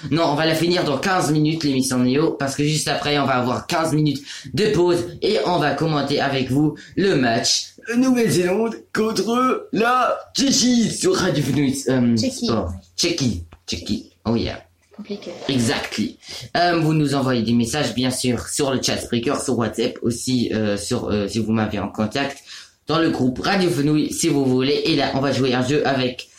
[0.10, 3.26] Non, on va la finir dans 15 minutes l'émission Néo parce que juste après on
[3.26, 8.76] va avoir 15 minutes de pause et on va commenter avec vous le match Nouvelle-Zélande
[8.94, 11.84] contre la Tchéquie sur Radio Fenouille.
[11.90, 12.50] Euh, Tchéquie.
[12.98, 13.44] Tchéquie.
[13.68, 14.12] Tchéquie.
[14.26, 14.64] Oh yeah.
[14.96, 15.32] Compliqué.
[15.48, 16.18] Exactly.
[16.58, 20.52] Euh, vous nous envoyez des messages, bien sûr, sur le chat Spreaker, sur WhatsApp, aussi
[20.54, 22.44] euh, sur euh, si vous m'avez en contact,
[22.88, 24.82] dans le groupe Radio Fenouil, si vous voulez.
[24.86, 26.30] Et là, on va jouer un jeu avec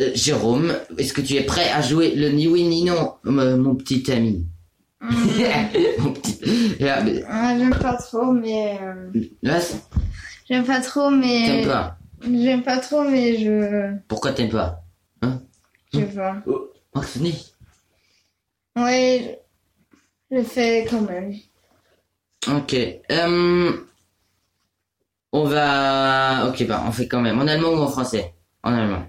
[0.00, 0.74] euh, Jérôme.
[0.98, 4.10] Est-ce que tu es prêt à jouer le ni oui ni non, euh, mon petit
[4.12, 4.46] ami?
[5.98, 6.38] Mon petit...
[6.80, 8.78] Ja, mais- Ah, j'aime pas trop, mais.
[8.80, 9.10] euh,
[10.48, 11.44] J'aime pas trop, mais.
[11.46, 11.98] T'aimes pas?
[12.22, 13.92] J'aime pas trop, mais je.
[14.08, 14.80] Pourquoi t'aimes pas?
[15.92, 16.36] Je sais pas.
[16.46, 16.70] Oh,
[17.20, 17.54] nicht
[18.76, 19.40] Ouais,
[20.30, 21.34] je, je fais quand même.
[22.48, 22.74] Ok.
[23.10, 23.72] Euh,
[25.34, 26.48] on va...
[26.48, 27.38] Ok, bah, on fait quand même.
[27.40, 29.04] En allemand ou en français En allemand.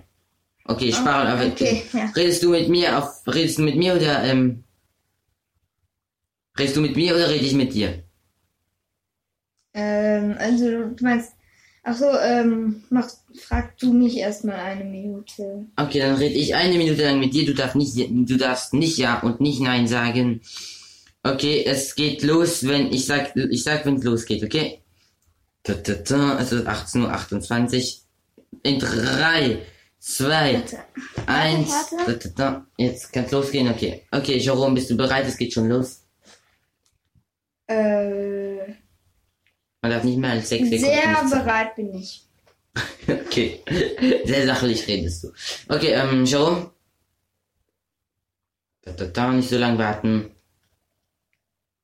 [0.67, 1.53] Ok, je parle avec...
[1.53, 2.11] Ok, ja.
[2.15, 3.21] Redest du mit mir auf...
[3.27, 4.23] Redest du mit mir oder...
[4.23, 4.63] Ähm,
[6.57, 8.03] redest du mit mir oder rede ich mit dir?
[9.75, 11.33] Ähm, also, du meinst.
[11.83, 13.07] Achso, ähm, mach,
[13.39, 15.67] frag du mich erstmal eine Minute.
[15.75, 17.45] Okay, dann rede ich eine Minute lang mit dir.
[17.45, 20.41] Du darfst nicht, du darfst nicht ja und nicht nein sagen.
[21.21, 24.81] Okay, es geht los, wenn ich sag, ich sag, wenn es losgeht, okay?
[25.67, 28.01] Es ist 18.28 Uhr.
[28.63, 29.61] In drei,
[29.99, 30.77] zwei, Warte.
[31.27, 31.69] eins.
[31.69, 32.19] warte.
[32.19, 32.67] Ta, ta, ta.
[32.77, 34.05] Jetzt kann's losgehen, okay.
[34.11, 35.25] Okay, Jerome, bist du bereit?
[35.27, 36.01] Es geht schon los.
[37.67, 38.67] Äh,
[39.81, 40.85] Man darf nicht mehr als sechs Sekunden.
[41.29, 42.21] sehr bereit bin ich.
[43.07, 43.61] Okay.
[44.25, 45.31] Sehr sachlich redest du.
[45.69, 46.71] Okay, ähm, Jerome?
[48.81, 50.31] Da, da, da, nicht so lange warten.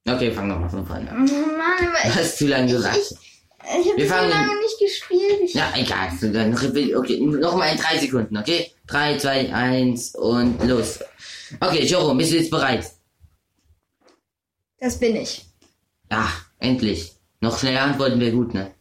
[0.07, 1.25] Okay, fang nochmal von vorne an.
[1.25, 3.11] Mann, aber Du hast zu lange gewartet.
[3.21, 5.39] ich habe Wir so lange nicht gespielt.
[5.43, 6.09] Ich, Ja, egal.
[6.21, 8.71] Dann, okay, nochmal in drei Sekunden, okay?
[8.87, 10.99] Drei, zwei, eins und los.
[11.59, 12.85] Okay, Jerome, bist du jetzt bereit?
[14.79, 15.45] Das bin ich.
[16.09, 16.27] Ja,
[16.59, 17.13] endlich.
[17.41, 18.71] Noch schneller antworten wäre gut, ne?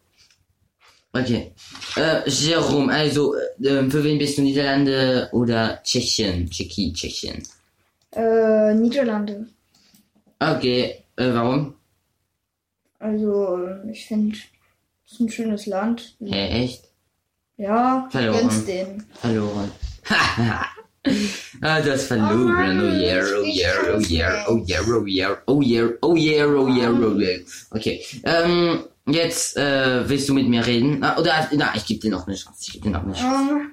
[1.13, 1.53] Okay.
[1.97, 4.43] Äh, Jerome, also, äh, für wen bist du?
[4.43, 6.49] Niederlande oder Tschechien?
[6.49, 7.43] Tschechie, Tschechien.
[8.13, 9.47] Äh, Niederlande.
[10.39, 11.75] Okay, äh, warum?
[12.99, 14.39] Also, ähm, ich finde,
[15.11, 16.17] ist ein schönes Land.
[16.21, 16.85] Hä, echt?
[17.57, 18.41] Ja, Verloren.
[18.41, 19.07] gönn's denen.
[19.21, 19.71] Verloren.
[21.63, 22.43] ah, du hast verloren.
[22.43, 26.17] Oh Mann, Oh yeah, oh yeah, oh yeah, oh yeah, oh yeah, oh yeah, oh
[26.17, 27.39] yeah, oh yeah, oh yeah.
[27.71, 31.03] Okay, ähm, jetzt äh, willst du mit mir reden?
[31.03, 32.59] Ah, oder, na, ich gebe dir noch eine Chance.
[32.67, 33.53] Ich gebe dir noch eine Chance.
[33.55, 33.71] Ähm,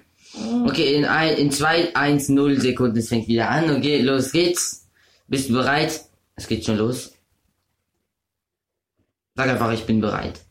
[0.66, 3.72] Okay, in, ein, in zwei, eins, null Sekunden, es fängt wieder an.
[3.76, 4.88] Okay, los geht's.
[5.28, 6.02] Bist du bereit?
[6.36, 7.14] Es geht schon los.
[9.36, 10.42] Sag einfach, ich bin bereit.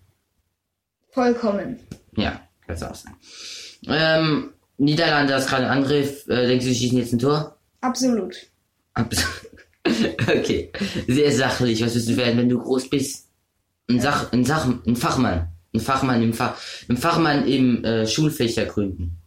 [1.17, 1.81] Vollkommen.
[2.17, 3.17] Ja, kannst du auch sagen.
[3.89, 6.27] Ähm, Niederlande, hast gerade einen Angriff.
[6.29, 7.57] Äh, denkst du, sie schießen jetzt ein Tor?
[7.81, 8.37] Absolut.
[8.93, 9.25] Abs-
[9.87, 10.71] okay.
[11.09, 11.83] Sehr sachlich.
[11.83, 13.29] Was wirst du werden, wenn du groß bist?
[13.89, 15.49] Ein Sach, ein Sach, ein Fachmann.
[15.75, 19.19] Ein Fachmann im Fach, ein Fachmann im äh, Schulfächer gründen.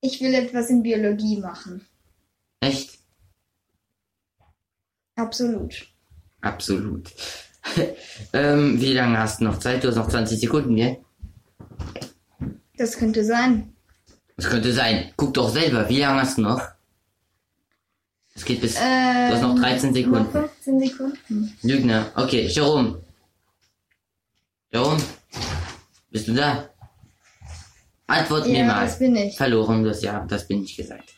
[0.00, 1.84] Ich will etwas in Biologie machen.
[2.60, 2.98] Echt?
[5.16, 5.86] Absolut.
[6.40, 7.10] Absolut.
[8.32, 9.82] ähm, wie lange hast du noch Zeit?
[9.84, 10.98] Du hast noch 20 Sekunden, gell?
[12.76, 13.72] Das könnte sein.
[14.36, 15.12] Das könnte sein.
[15.16, 16.60] Guck doch selber, wie lange hast du noch?
[18.34, 18.76] Es geht bis.
[18.76, 18.80] Äh,
[19.28, 20.24] du hast noch 13 Sekunden.
[20.24, 21.58] Noch 15 Sekunden.
[21.62, 22.06] Lügner.
[22.16, 23.02] Okay, Jerome.
[24.72, 25.00] Jerome?
[26.10, 26.68] Bist du da?
[28.06, 28.84] Antwort mir Ja, mal.
[28.84, 29.36] das bin ich.
[29.36, 31.10] Verloren, das ja, das bin ich gesagt.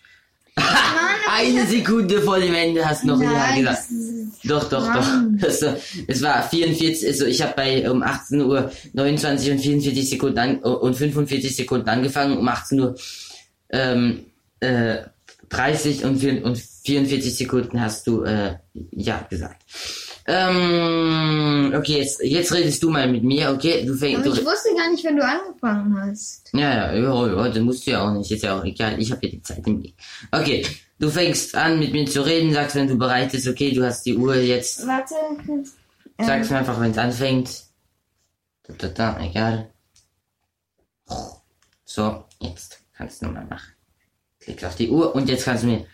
[1.30, 3.78] Eine Sekunde vor dem Ende hast du noch ja Nein, gesagt.
[3.78, 4.13] das ist,
[4.44, 5.38] Doch, doch, Mann.
[5.38, 5.48] doch.
[5.48, 5.74] Also,
[6.06, 10.58] es war 44, also ich habe bei um 18 Uhr 29 und 44 Sekunden an,
[10.58, 12.94] und 45 Sekunden angefangen, um 18 Uhr
[13.70, 14.26] ähm,
[14.60, 14.98] äh,
[15.48, 18.56] 30 und, vier- und 44 Sekunden hast du äh,
[18.92, 19.62] ja gesagt.
[20.26, 23.84] Ähm, okay, jetzt, jetzt redest du mal mit mir, okay?
[23.84, 24.26] Du fängst.
[24.26, 26.50] aber ich wusste gar nicht, wenn du angefangen hast.
[26.54, 29.12] ja, ja, ja, ja, das musst du ja auch nicht, ist ja auch egal, ich
[29.12, 29.94] habe ja die Zeit im Blick.
[30.32, 30.66] Okay,
[30.98, 34.04] du fängst an mit mir zu reden, sagst, wenn du bereit bist, okay, du hast
[34.06, 35.14] die Uhr jetzt Warte.
[36.16, 37.64] Ähm, Sag's mir einfach, wenn es anfängt.
[38.62, 39.70] Da, da, da, egal.
[41.84, 43.72] So, jetzt kannst du nochmal machen.
[44.40, 45.86] Klickst auf die Uhr und jetzt kannst du mir.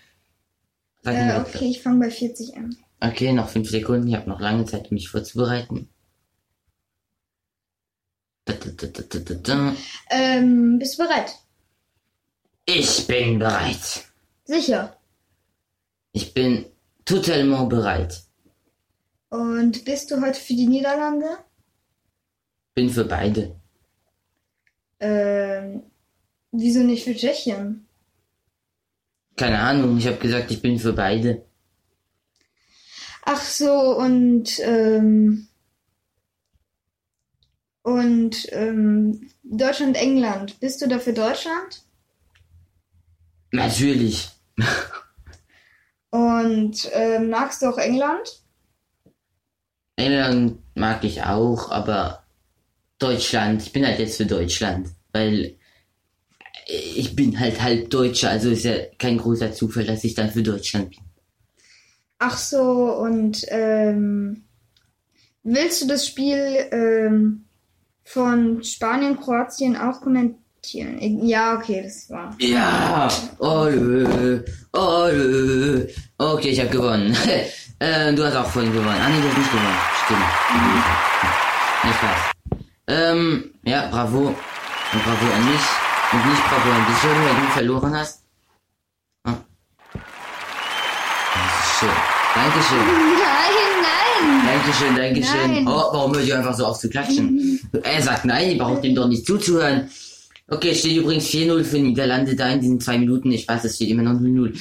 [1.03, 1.55] Sag mir äh, was.
[1.55, 2.77] okay, ich fange bei 40 an.
[3.01, 4.09] Okay, noch fünf Sekunden.
[4.09, 5.89] Ich habe noch lange Zeit, mich vorzubereiten.
[8.45, 9.77] Da, da, da.
[10.11, 11.35] Ähm, bist du bereit?
[12.67, 14.05] Ich bin bereit.
[14.45, 14.97] Sicher.
[16.13, 16.67] Ich bin
[17.05, 18.23] totalement bereit.
[19.29, 21.39] Und bist du heute für die Niederlande?
[22.75, 23.57] Bin für beide.
[24.99, 25.83] Ähm,
[26.51, 27.87] wieso nicht für Tschechien?
[29.37, 31.47] Keine Ahnung, ich habe gesagt, ich bin für beide.
[33.33, 35.47] Ach so, und, ähm,
[37.83, 40.59] und, ähm, Deutschland, England.
[40.59, 41.85] Bist du da für Deutschland?
[43.53, 44.31] Natürlich.
[46.11, 48.43] Und, ähm, magst du auch England?
[49.95, 52.25] England mag ich auch, aber
[52.99, 55.55] Deutschland, ich bin halt jetzt für Deutschland, weil
[56.67, 60.43] ich bin halt halb Deutscher, also ist ja kein großer Zufall, dass ich dann für
[60.43, 61.10] Deutschland bin.
[62.21, 64.45] Ach so, und, ähm,
[65.43, 67.47] willst du das Spiel, ähm,
[68.05, 70.99] von Spanien, Kroatien auch kommentieren?
[71.27, 72.35] Ja, okay, das war.
[72.39, 75.87] Ja, olö, olö.
[76.19, 77.17] Okay, ich habe gewonnen.
[77.79, 79.01] äh, du hast auch vorhin gewonnen.
[79.01, 79.79] Ah, nee, du hast nicht gewonnen.
[80.05, 80.21] Stimmt.
[81.85, 82.21] Nicht Spaß.
[82.89, 84.19] Ähm, ja, bravo.
[84.29, 85.67] Und bravo an mich.
[86.13, 88.25] Und nicht bravo an dich, weil du verloren hast.
[89.25, 89.37] Ah.
[89.95, 92.10] Das ist schön.
[92.35, 92.79] Dankeschön.
[92.87, 94.47] Nein, nein!
[94.47, 95.65] Dankeschön, Dankeschön.
[95.65, 95.67] Nein.
[95.67, 97.61] Oh, warum hört ihr einfach so auf zu klatschen?
[97.83, 99.89] er sagt nein, ich brauche dem doch nicht zuzuhören.
[100.53, 103.31] Okay, steht übrigens 4-0 für Niederlande da in diesen zwei Minuten.
[103.31, 104.53] Ich weiß, es steht immer noch 0-0.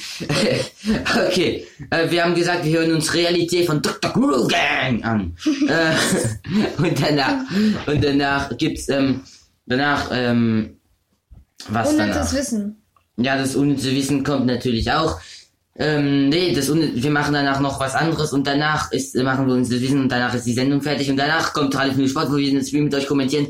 [1.26, 4.12] okay, äh, wir haben gesagt, wir hören uns Realität von Dr.
[4.12, 5.36] Groove Gang an.
[5.68, 7.42] äh, und danach,
[7.86, 9.22] und danach gibt's, ähm,
[9.66, 10.76] danach, ähm,
[11.68, 12.32] was Unnützes danach?
[12.34, 12.82] Wissen.
[13.16, 15.20] Ja, das unnütze Wissen kommt natürlich auch.
[15.82, 19.70] Ähm, nee, das wir machen danach noch was anderes und danach ist, machen wir uns
[19.70, 22.36] das Wissen und danach ist die Sendung fertig und danach kommt Radio für Sport, wo
[22.36, 23.46] wir den Stream mit euch kommentieren.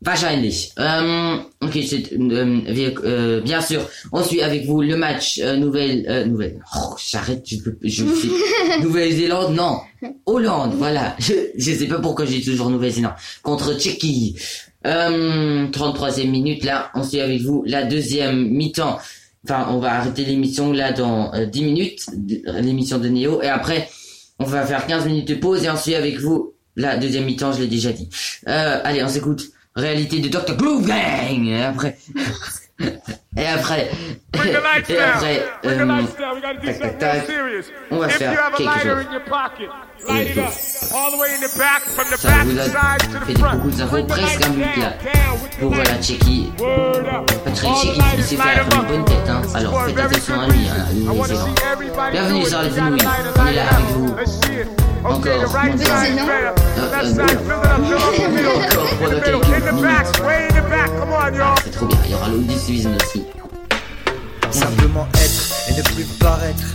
[0.00, 0.72] Wahrscheinlich.
[0.76, 3.80] Ähm, ok, c'est, euh, avec, euh, bien sûr,
[4.12, 6.60] on suit avec vous le match euh, Nouvelle, euh, Nouvelle.
[6.76, 8.30] Oh, j'arrête, je, peux- je suis
[8.82, 9.78] Nouvelle-Zélande, non,
[10.26, 11.16] Hollande, voilà.
[11.20, 14.36] Je, je sais pas pourquoi j'ai toujours Nouvelle-Zélande contre Tchéquie.
[14.86, 18.98] Euh, 33e minute là, on suit avec vous la deuxième mi-temps.
[19.44, 22.06] Enfin, on va arrêter l'émission là dans euh, 10 minutes,
[22.46, 23.88] l'émission de Néo, et après
[24.38, 27.52] on va faire 15 minutes de pause et on suit avec vous la deuxième mi-temps,
[27.52, 28.08] je l'ai déjà dit.
[28.46, 29.50] Euh, allez, on s'écoute.
[29.74, 30.56] Réalité de Dr.
[30.56, 31.98] Groove Gang après...
[32.80, 33.90] Et après...
[34.88, 35.42] Et après...
[35.64, 35.86] Euh,
[36.62, 37.28] tac, tac, tac.
[37.90, 39.06] On va if faire you have a quelque lighter chose.
[41.94, 42.62] from the Ça vous a
[43.24, 44.92] fait beaucoup d'infos, presque un but là.
[45.60, 45.70] Pour.
[45.70, 47.30] Word up.
[47.44, 47.92] Patrick Tchéquie
[48.28, 49.42] qui light faire 'em une bonne tête, hein.
[49.54, 50.86] Alors faites attention à lui, hein,
[52.12, 52.82] Bienvenue sur les it,
[53.36, 54.16] On est là avec vous.
[55.04, 56.54] Okay, the right side better.
[56.90, 58.58] Left side, fill it up, fill up the middle.
[58.58, 60.90] In the middle, in the back, way in the back.
[60.90, 61.56] Come on, y'all.
[61.62, 61.98] C'est trop bien.
[62.04, 63.24] Il y aura Vision aussi.
[64.50, 66.74] Simplement être et ne plus paraître.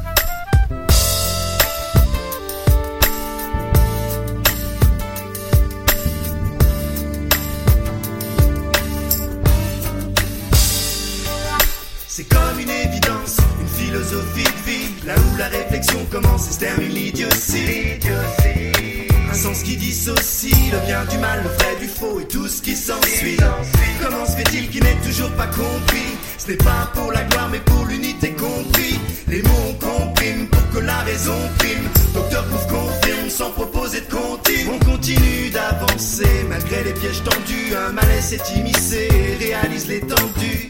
[16.41, 17.99] Commence et l'idiotie.
[19.29, 22.61] Un sens qui dissocie le bien du mal, le vrai du faux et tout ce
[22.61, 23.37] qui s'ensuit.
[24.01, 26.17] Comment se fait-il qu'il n'est toujours pas compris?
[26.37, 28.99] Ce n'est pas pour la gloire mais pour l'unité compris.
[29.27, 31.87] Les mots on comprime pour que la raison prime.
[32.13, 34.67] Docteur Pouf confirme sans proposer de comptine.
[34.73, 37.75] On continue d'avancer malgré les pièges tendus.
[37.75, 40.69] Un malaise est immiscé et réalise l'étendue.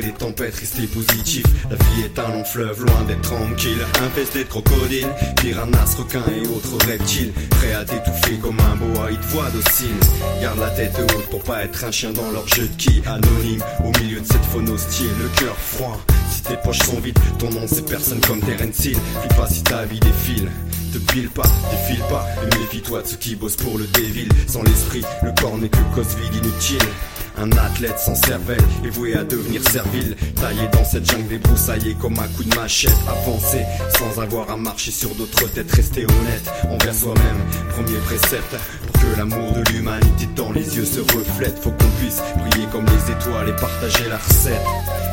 [0.00, 1.44] gré des tempêtes, rester positif.
[1.70, 6.46] La vie est un long fleuve, loin d'être tranquille, infesté de crocodiles, piranhas, requins et
[6.46, 9.94] autres reptiles, prêts à t'étouffer comme un boa, ils te voient docile.
[10.40, 13.62] Garde la tête haute pour pas être un chien dans leur jeu de qui, anonyme,
[13.84, 16.00] au milieu de cette faune hostile, le cœur froid.
[16.30, 18.96] Si tes poches sont vides, ton nom c'est personne comme Terence Hill.
[19.22, 20.50] File pas si ta vie défile.
[20.92, 24.28] Te pile pas, défile pas, et méfie-toi de ceux qui bossent pour le dévil.
[24.48, 26.88] Sans l'esprit, le corps n'est que cause vide inutile.
[27.40, 30.14] Un athlète sans cervelle est voué à devenir servile.
[30.36, 32.92] Taillé dans cette jungle débroussaillée comme un coup de machette.
[33.08, 33.64] Avancer
[33.96, 35.72] sans avoir à marcher sur d'autres têtes.
[35.72, 37.38] Rester honnête envers soi-même.
[37.70, 41.58] Premier précepte pour que l'amour de l'humanité dans les yeux se reflète.
[41.62, 44.64] Faut qu'on puisse briller comme les étoiles et partager la recette.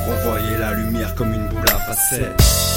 [0.05, 2.76] Renvoyer la lumière comme une boule à facettes.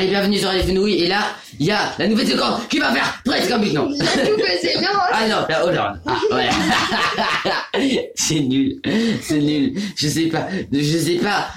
[0.00, 0.94] Allez, bienvenue sur les fenouilles.
[0.94, 1.20] Et là,
[1.58, 4.86] il y a la nouvelle seconde qui va faire presque un but, non La Nouvelle-Zélande.
[5.12, 6.00] Ah non, la Hollande.
[6.06, 8.10] Ah, ouais.
[8.14, 8.80] c'est nul.
[9.20, 9.74] C'est nul.
[9.94, 10.48] Je sais pas.
[10.72, 11.48] Je sais pas.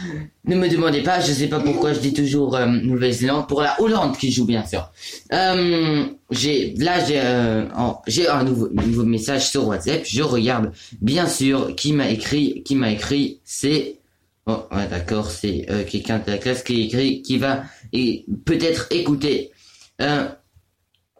[0.43, 1.21] Ne me demandez pas.
[1.21, 3.47] Je sais pas pourquoi je dis toujours euh, Nouvelle-Zélande.
[3.47, 4.91] Pour la Hollande qui joue, bien sûr.
[5.31, 7.63] Euh, j'ai, là, j'ai, euh,
[8.07, 10.01] j'ai un nouveau, nouveau message sur WhatsApp.
[10.05, 13.39] Je regarde, bien sûr, qui m'a écrit, qui m'a écrit.
[13.45, 13.99] C'est,
[14.47, 18.87] oh, ouais, d'accord, c'est euh, quelqu'un de la classe qui écrit, qui va et peut-être
[18.91, 19.51] écouter
[20.01, 20.27] euh,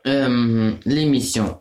[0.08, 1.60] euh, l'émission.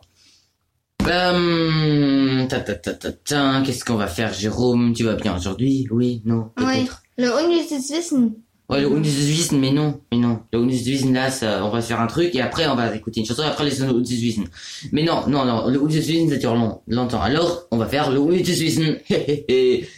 [1.07, 4.93] Euh, ta, ta, ta, ta, ta, qu'est-ce qu'on va faire, Jérôme?
[4.93, 5.87] Tu vas bien aujourd'hui?
[5.91, 7.03] Oui, non, Oui, peut-être?
[7.17, 8.33] le Wissen.
[8.73, 10.39] Ouais, le Unnötiges Wissen, mais non, mais non.
[10.51, 12.95] Le Unnötiges Wissen, là, ça, on va se faire un truc et après on va
[12.95, 14.45] écouter une chanson et après les Unnötiges Wissen.
[14.91, 17.21] Mais non, non, non, le Unnötiges Wissen, ça dure long, longtemps.
[17.21, 18.97] Alors, on va faire le Unnötiges Wissen.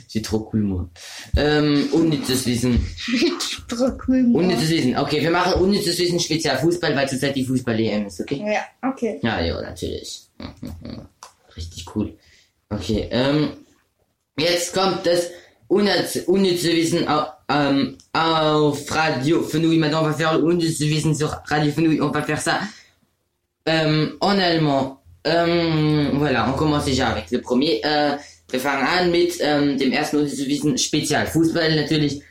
[0.08, 0.90] C'est trop cool, moi.
[1.38, 2.78] Euh, Unnötiges Wissen.
[3.70, 4.24] Trop cool.
[4.24, 4.42] moi.
[4.42, 4.98] Unnötiges Wissen.
[4.98, 8.44] Okay, wir machen Unnötiges Wissen spezial Fußball, weil zurzeit die Fußball-EM ist, okay?
[8.46, 9.20] Ja, okay.
[9.24, 10.24] Ja, ja, natürlich.
[11.56, 12.18] Richtig cool.
[12.70, 13.52] Okay, ähm,
[14.38, 15.30] jetzt kommt das
[15.68, 19.80] unnütze, Wissen au, ähm, auf Radio Fenouille.
[19.80, 22.02] Maintenant, on va faire le unnütze Wissen sur Radio Fenouille.
[22.02, 22.60] On va faire ça
[23.66, 25.02] ähm, en allemand.
[25.24, 27.82] Ähm, voilà, on commence déjà avec le premier.
[27.84, 28.18] Äh,
[28.52, 31.28] wir fangen an mit ähm, dem ersten unnütze Wissen Spezial.
[31.28, 32.22] Fußball natürlich,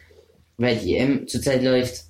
[0.58, 2.04] weil die EM zurzeit läuft.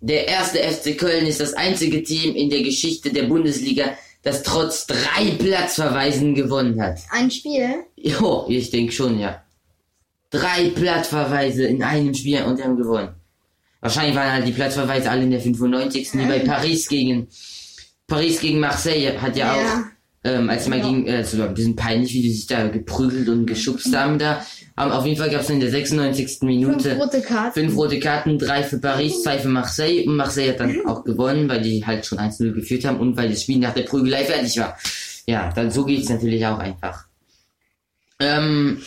[0.00, 4.86] Der erste FC Köln ist das einzige Team in der Geschichte der Bundesliga, das trotz
[4.86, 7.00] drei Platzverweisen gewonnen hat.
[7.10, 7.84] Ein Spiel.
[7.96, 9.42] Jo, ich denke schon, ja.
[10.30, 13.14] Drei Platzverweise in einem Spiel und die haben gewonnen.
[13.80, 16.14] Wahrscheinlich waren halt die Platzverweise alle in der 95.
[16.14, 17.28] wie bei Paris gegen
[18.06, 19.62] Paris gegen Marseille hat ja, Ja.
[19.62, 19.78] auch
[20.24, 23.28] ähm, als man gegen äh, es war ein bisschen peinlich, wie die sich da geprügelt
[23.28, 24.44] und geschubst haben da.
[24.74, 26.42] Aber auf jeden Fall gab es in der 96.
[26.42, 27.52] Minute Fünf rote Karten.
[27.60, 30.04] Fünf rote Karten, drei für Paris, zwei für Marseille.
[30.06, 33.30] Und Marseille hat dann auch gewonnen, weil die halt schon 1-0 geführt haben und weil
[33.30, 34.76] das Spiel nach der Prügelei fertig war.
[35.26, 37.06] Ja, dann so geht's natürlich auch einfach.
[38.18, 38.82] Ähm,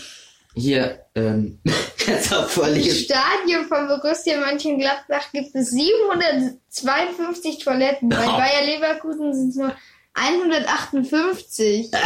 [0.55, 1.59] hier, ähm,
[2.05, 2.95] kannst auch Im.
[2.95, 8.09] Stadion von Borussia Mönchengladbach gibt es 752 Toiletten.
[8.09, 8.37] Bei Oh.
[8.37, 9.73] Bayer Leverkusen sind es nur
[10.13, 11.89] 158.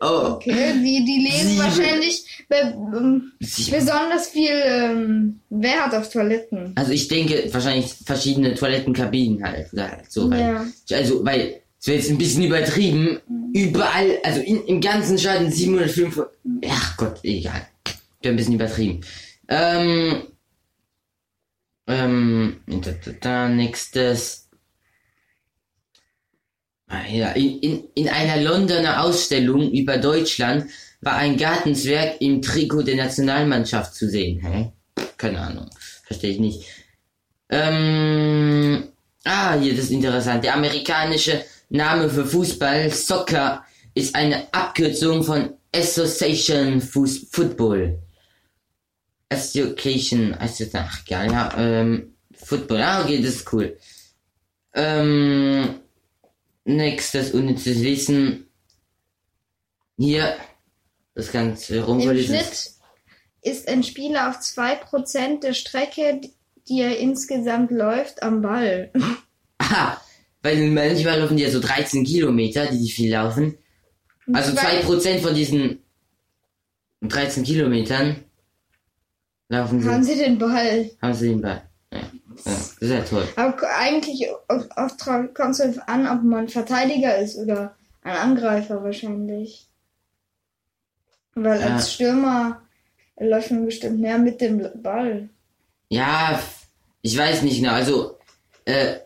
[0.00, 1.58] Oh, Okay, die, die legen Sieben.
[1.58, 6.72] wahrscheinlich be ähm, besonders viel ähm, Wert auf Toiletten.
[6.74, 9.68] also ich denke wahrscheinlich verschiedene Toilettenkabinen halt,
[10.08, 10.64] so, weil, Ja.
[10.96, 13.20] also, weil, es wäre jetzt ein bisschen übertrieben,
[13.52, 16.22] überall, also in, im ganzen Schaden 705,
[16.66, 17.66] ach Gott, egal,
[18.24, 19.00] ein bisschen übertrieben.
[19.48, 20.22] Ähm,
[21.86, 24.48] ähm, da, da, da, nächstes.
[26.88, 32.82] Ah, Ja, in, in, in einer Londoner Ausstellung über Deutschland war ein Gartenzwerg im Trikot
[32.82, 34.40] der Nationalmannschaft zu sehen.
[34.40, 34.72] Hä?
[35.16, 35.70] Keine Ahnung.
[36.04, 36.64] Verstehe ich nicht.
[37.50, 38.88] Ähm,
[39.24, 40.44] ah, hier, das ist interessant.
[40.44, 43.64] Der amerikanische Name für Fußball, Soccer,
[43.94, 47.26] ist eine Abkürzung von Association Fus-
[49.30, 49.72] Football.
[49.74, 53.76] Association, also, ach, geil, ja, ähm, Football, ah, okay, das ist cool.
[54.74, 55.80] Ähm,
[56.64, 58.46] nächstes unnützes Wissen.
[59.98, 60.36] Hier,
[61.14, 62.36] das Ganze Im rumverlesen.
[62.36, 62.70] Schnitt
[63.42, 66.20] ist ein Spieler auf 2% der Strecke,
[66.68, 68.92] die er insgesamt läuft, am Ball.
[69.58, 70.00] Aha,
[70.42, 73.58] weil manchmal laufen die ja so 13 Kilometer, die die viel laufen.
[74.32, 75.82] Also Zwei- 2% von diesen
[77.02, 78.22] 13 Kilometern
[79.48, 80.90] laufen sie, Haben sie den Ball.
[81.02, 81.62] haben sie den Ball.
[81.92, 82.00] Ja,
[82.86, 83.26] ja toll.
[83.36, 88.16] Aber eigentlich oft, oft tra- kommt es darauf an, ob man Verteidiger ist oder ein
[88.16, 89.66] Angreifer wahrscheinlich.
[91.34, 91.74] Weil Ja.
[91.74, 92.62] als Stürmer
[93.18, 95.28] läuft man bestimmt mehr mit dem Ball.
[95.88, 96.40] Ja,
[97.02, 97.72] ich weiß nicht genau.
[97.72, 98.18] Also,
[98.64, 98.96] äh,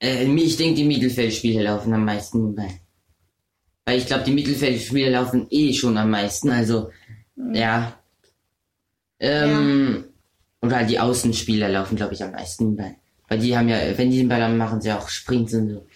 [0.00, 2.70] äh, ich denke, die Mittelfeldspieler laufen am meisten den Ball.
[3.84, 6.50] Weil ich glaube, die Mittelfeldspieler laufen eh schon am meisten.
[6.50, 6.90] Also,
[7.52, 7.98] ja.
[9.24, 10.04] Ähm,
[10.60, 12.94] oder halt die Außenspieler laufen, glaube ich, am meisten Ball.
[13.28, 15.86] Weil die haben ja, wenn die den Ball haben, machen sie auch Sprints und so.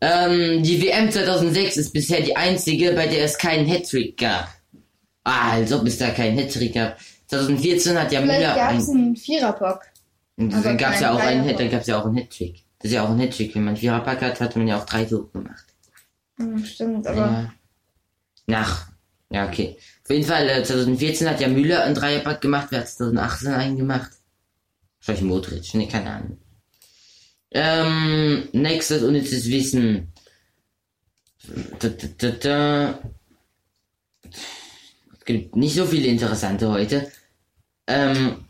[0.00, 4.48] Ähm, die WM 2006 ist bisher die einzige, bei der es keinen Hattrick gab.
[5.24, 6.98] Ah, als ob es da keinen Hattrick gab.
[7.28, 9.92] 2014 hat ja Vielleicht Müller gab ein, es einen Viererpack.
[10.36, 11.58] und dann gab's ja keinen auch einen, Dreierpack.
[11.58, 12.64] dann gab's ja auch einen Hattrick.
[12.80, 13.54] Das ist ja auch ein Hattrick.
[13.54, 15.64] Wenn man Viererpack hat, hat man ja auch drei Tore gemacht.
[16.36, 17.52] Hm, stimmt, aber Ja.
[18.46, 18.86] Nach.
[19.34, 19.76] Ja, okay.
[20.04, 23.76] Auf jeden Fall, äh, 2014 hat ja Müller einen Dreierpack gemacht, wer hat 2018 einen
[23.76, 24.12] gemacht?
[25.00, 26.38] Wahrscheinlich Modric, ne, keine Ahnung.
[27.50, 30.12] Ähm, nächstes unnützes Wissen.
[31.80, 32.98] Da, da, da.
[35.18, 37.10] Es gibt nicht so viele interessante heute.
[37.88, 38.44] Ähm.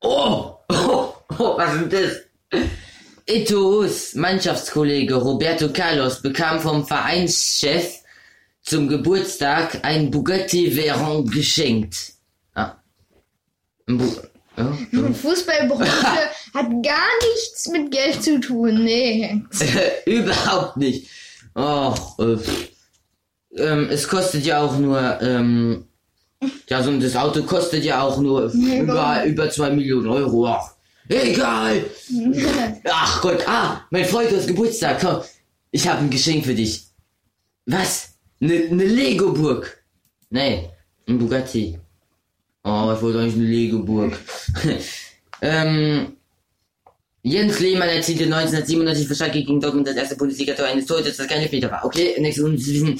[0.00, 0.54] Oh!
[0.70, 1.14] Oh!
[1.38, 2.60] oh was ist das?
[3.26, 7.98] Eto'os Mannschaftskollege Roberto Carlos bekam vom Vereinschef
[8.68, 12.12] zum Geburtstag ein Bugatti Veyron geschenkt.
[12.54, 12.76] Ah.
[13.86, 14.12] Ein Bu
[14.58, 15.86] ja, die Fußballbranche
[16.54, 18.82] hat gar nichts mit Geld zu tun.
[18.82, 19.40] Nee.
[20.04, 21.08] Überhaupt nicht.
[21.54, 22.36] Och, äh,
[23.56, 25.84] ähm, es kostet ja auch nur, ähm,
[26.68, 30.48] ja, so das Auto kostet ja auch nur Nee, über, über zwei Millionen Euro.
[30.48, 30.72] Ach,
[31.08, 31.84] egal.
[32.84, 35.22] Ach Gott, ah, mein Freund hat Geburtstag, komm.
[35.70, 36.84] Ich habe ein Geschenk für dich.
[37.66, 38.17] Was?
[38.40, 39.82] Ne, ne Lego-Burg?
[40.30, 40.70] Nee,
[41.08, 41.78] ein Bugatti.
[42.64, 44.18] Oh, ich wollte eigentlich eine Lego-Burg.
[45.42, 46.18] ähm,
[47.22, 51.42] Jens Lehmann erzielte 1997 für Schalke gegen Dortmund das erste Bundesliga-Tor eines Torhüters, das kein
[51.42, 51.84] Elfmeter war.
[51.84, 52.98] Okay, nächstes Wissen.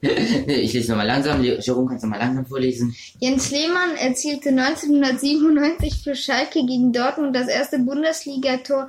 [0.46, 1.42] ich lese nochmal langsam.
[1.42, 2.96] Jerome, kannst du mal langsam vorlesen?
[3.20, 8.88] Jens Lehmann erzielte 1997 für Schalke gegen Dortmund das erste Bundesligator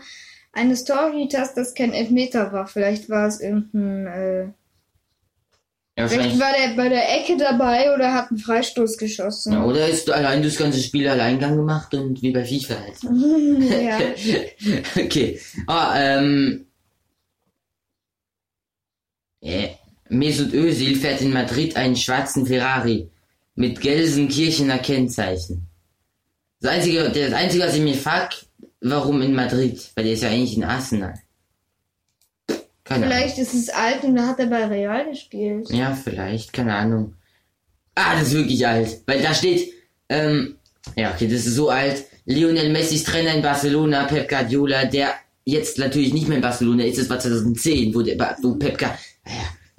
[0.53, 2.66] eines Torhüters, das kein Elfmeter war.
[2.66, 4.47] Vielleicht war es irgendein, äh,
[5.99, 9.51] Ja, vielleicht war der bei der Ecke dabei oder hat einen Freistoß geschossen.
[9.51, 13.03] Ja, oder ist allein das ganze Spiel Alleingang gemacht und wie bei FIFA halt.
[13.83, 13.99] ja.
[15.03, 15.41] okay.
[15.67, 16.65] Ah, ähm.
[19.43, 19.71] Yeah.
[20.07, 23.09] Mesut Özil fährt in Madrid einen schwarzen Ferrari
[23.55, 25.67] mit Gelsenkirchener Kennzeichen.
[26.61, 28.35] Das einzige, das einzige, was ich mir frag,
[28.79, 29.91] warum in Madrid?
[29.95, 31.15] Weil der ist ja eigentlich in Arsenal.
[32.89, 35.69] Keine Vielleicht ist es alt und da hat er bei Real gespielt.
[35.69, 35.79] Ahnung.
[35.79, 37.13] Ja, vielleicht, keine Ahnung.
[37.93, 39.03] Ah, das ist wirklich alt.
[39.05, 39.71] Weil da steht,
[40.09, 40.55] ähm,
[40.95, 42.03] ja, okay, das ist so alt.
[42.25, 45.13] Lionel Messis Trainer in Barcelona, Pep Guardiola, der
[45.45, 48.99] jetzt natürlich nicht mehr in Barcelona ist, das war 2010, wo der, wo Pep Guardiola,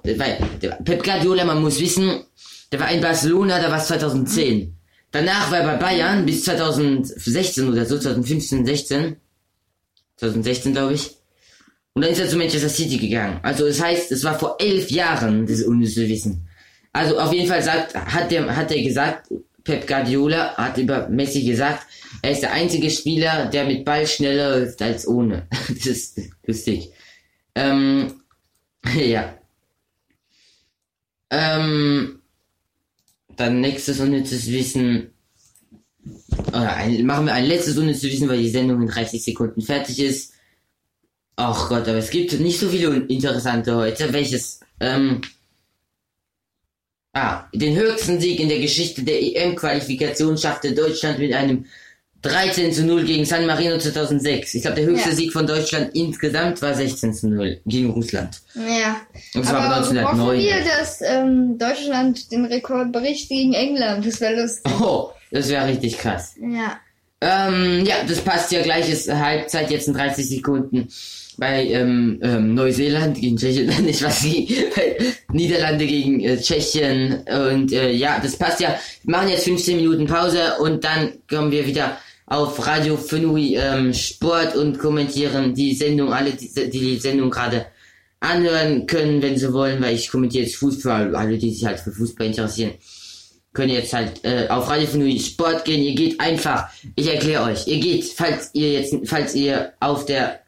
[0.05, 2.23] ja, weil, der, Pep Guardiola, man muss wissen,
[2.71, 4.73] der war in Barcelona, da war es 2010.
[5.11, 9.17] Danach war er bei Bayern bis 2016 oder so, 2015, 16.
[10.15, 11.20] 2016, glaube ich.
[11.93, 13.39] Und dann ist er zu Manchester City gegangen.
[13.43, 16.47] Also das heißt, es war vor elf Jahren, das unnütze Wissen.
[16.93, 19.29] Also auf jeden Fall sagt, hat der, hat er gesagt,
[19.63, 21.85] Pep Guardiola hat über Messi gesagt,
[22.21, 25.47] er ist der einzige Spieler, der mit Ball schneller läuft als ohne.
[25.69, 26.91] Das ist lustig.
[27.55, 28.21] Ähm,
[28.95, 29.33] ja.
[31.29, 32.19] Ähm,
[33.35, 35.11] dann nächstes unnützes Wissen.
[36.47, 39.99] Oder ein, machen wir ein letztes unnützes Wissen, weil die Sendung in 30 Sekunden fertig
[39.99, 40.33] ist.
[41.43, 44.13] Ach Gott, aber es gibt nicht so viele interessante heute.
[44.13, 44.59] Welches?
[44.79, 45.21] Ähm,
[47.13, 51.65] ah, den höchsten Sieg in der Geschichte der EM-Qualifikation schaffte Deutschland mit einem
[52.21, 54.53] 13 zu 0 gegen San Marino 2006.
[54.53, 55.15] Ich glaube, der höchste Ja.
[55.15, 58.39] Sieg von Deutschland insgesamt war 16 zu 0 gegen Russland.
[58.53, 59.01] Ja.
[59.33, 60.39] Und zwar Aber hoffen 1909.
[60.43, 64.05] wir, dass ähm, Deutschland den Rekord bricht gegen England.
[64.05, 64.71] Das wäre lustig.
[64.79, 66.35] Oh, das wäre richtig krass.
[66.39, 66.79] Ja.
[67.21, 70.87] Ähm, ja, das passt ja gleich, ist Halbzeit jetzt in 30 Sekunden.
[71.37, 74.55] Bei ähm, ähm, Neuseeland gegen Tschechien, nicht was sie,
[75.31, 78.75] Niederlande gegen äh, Tschechien und äh, ja, das passt ja.
[79.03, 83.93] Wir machen jetzt 15 Minuten Pause und dann kommen wir wieder auf Radio Fenui ähm,
[83.93, 87.65] Sport und kommentieren die Sendung, alle die die, die Sendung gerade
[88.19, 91.91] anhören können, wenn sie wollen, weil ich kommentiere jetzt Fußball, alle die sich halt für
[91.91, 92.73] Fußball interessieren
[93.53, 95.83] können jetzt halt äh, auf Radio Fenui Sport gehen.
[95.83, 100.39] Ihr geht einfach, ich erkläre euch, ihr geht, falls ihr jetzt, falls ihr auf der,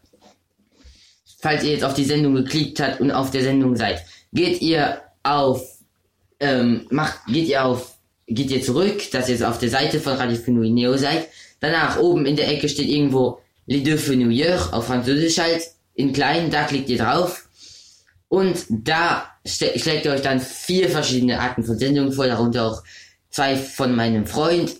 [1.44, 5.02] falls ihr jetzt auf die Sendung geklickt habt und auf der Sendung seid, geht ihr
[5.24, 5.62] auf,
[6.40, 10.14] ähm, macht, geht ihr auf, geht ihr zurück, dass ihr jetzt auf der Seite von
[10.14, 11.28] Radio Fenui Neo seid.
[11.60, 15.64] Danach oben in der Ecke steht irgendwo Les deux Fenouilleurs auf Französisch halt,
[15.96, 17.50] in klein, da klickt ihr drauf.
[18.30, 22.84] Und da schlägt ihr euch dann vier verschiedene Arten von Sendungen vor, darunter auch
[23.30, 24.78] zwei von meinem Freund.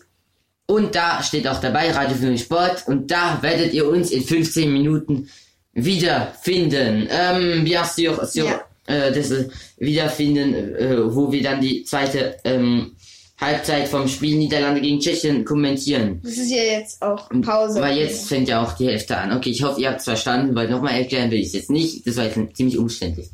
[0.66, 2.88] Und da steht auch dabei Radio für Sport.
[2.88, 5.30] Und da werdet ihr uns in 15 Minuten
[5.74, 7.08] wiederfinden.
[7.10, 8.62] Ähm, bien sûr, sur, Ja.
[8.88, 9.48] äh, das äh,
[9.78, 12.96] wiederfinden, äh, wo wir dann die zweite ähm,
[13.40, 16.22] Halbzeit vom Spiel Niederlande gegen Tschechien kommentieren.
[16.24, 17.82] Das ist ja jetzt auch Pause.
[17.82, 19.36] Weil jetzt fängt ja auch die Hälfte an.
[19.36, 22.06] Okay, ich hoffe, ihr habt es verstanden, weil nochmal erklären will ich es jetzt nicht.
[22.08, 23.30] Das war jetzt ziemlich umständlich.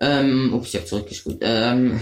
[0.00, 1.38] Ähm, ups, ich habe zurückgespult.
[1.42, 2.00] Ähm,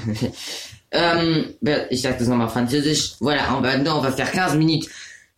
[0.93, 1.45] ähm,
[1.91, 3.15] ich sag das nochmal französisch.
[3.21, 4.89] Voilà, on va, on va faire 15 minutes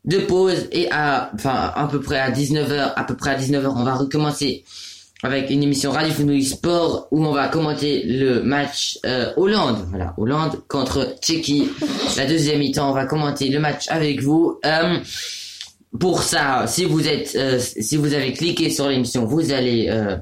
[0.05, 3.67] de pause et à, enfin, à peu près à 19h, à peu près à 19h,
[3.77, 4.65] on va recommencer
[5.23, 10.15] avec une émission Radio Fenouil Sport où on va commenter le match euh, Hollande, voilà,
[10.17, 11.69] Hollande contre Tchéquie.
[12.17, 14.59] La deuxième mi-temps, on va commenter le match avec vous.
[14.65, 14.97] Euh,
[15.99, 20.17] pour ça, si vous êtes, euh, si vous avez cliqué sur l'émission, vous allez, euh,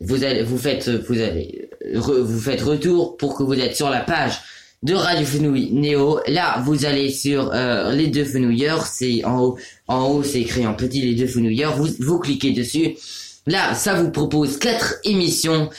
[0.00, 3.90] vous allez, vous faites, vous allez, re- vous faites retour pour que vous êtes sur
[3.90, 4.38] la page
[4.82, 6.20] de Radio Fenouil Néo.
[6.28, 9.58] Là, vous allez sur euh, les deux fenouilleurs, c'est en haut,
[9.88, 11.76] en haut, c'est écrit en petit les deux fenouilleurs.
[11.76, 12.94] Vous, vous cliquez dessus.
[13.46, 15.70] Là, ça vous propose quatre émissions.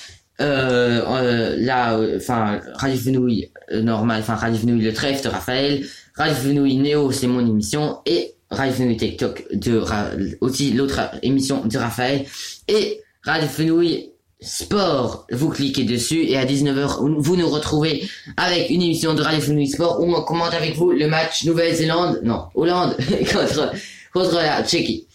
[0.41, 5.29] Euh, euh, là, euh, enfin, Radio Fenouil euh, normal, enfin Radio Fenouil le trèfle de
[5.29, 5.85] Raphaël,
[6.15, 11.65] Radio Fenouil Néo, c'est mon émission, et Radio Fenouil TikTok de Ra- aussi l'autre émission
[11.65, 12.25] de Raphaël,
[12.69, 14.11] et Radio Fenouil
[14.41, 15.27] Sport.
[15.31, 19.99] Vous cliquez dessus et à 19h, vous nous retrouvez avec une émission de Radio Sport
[20.01, 22.95] où on commente avec vous le match Nouvelle-Zélande, non, Hollande
[23.31, 23.73] contre,
[24.13, 25.07] contre la Tchéquie.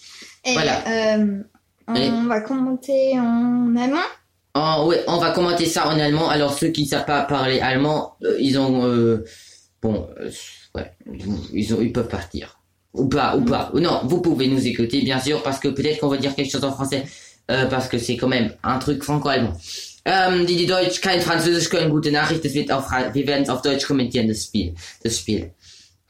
[0.44, 1.16] Et, Voilà.
[1.16, 1.42] euh,
[1.88, 4.04] on va commenter en allemand?
[4.56, 6.28] Oh, ouais, on va commenter ça en allemand.
[6.28, 9.24] Alors ceux qui savent pas parler allemand, euh, ils ont euh,
[9.82, 10.06] bon,
[10.74, 10.92] ouais,
[11.54, 12.58] ils ont, ils peuvent partir
[12.92, 13.72] ou pas, ou pas.
[13.74, 16.62] Non, vous pouvez nous écouter bien sûr parce que peut-être qu'on va dire quelque chose
[16.62, 17.04] en français
[17.46, 19.56] äh, parce que c'est quand même un truc franco-allemand.
[20.06, 23.48] Ähm, die, die Deutsch kein Französisch können, gute Nachricht, das wird auf, wir werden es
[23.48, 25.50] auf Deutsch kommentieren, das Spiel, das Spiel,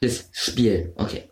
[0.00, 1.24] das Spiel, okay.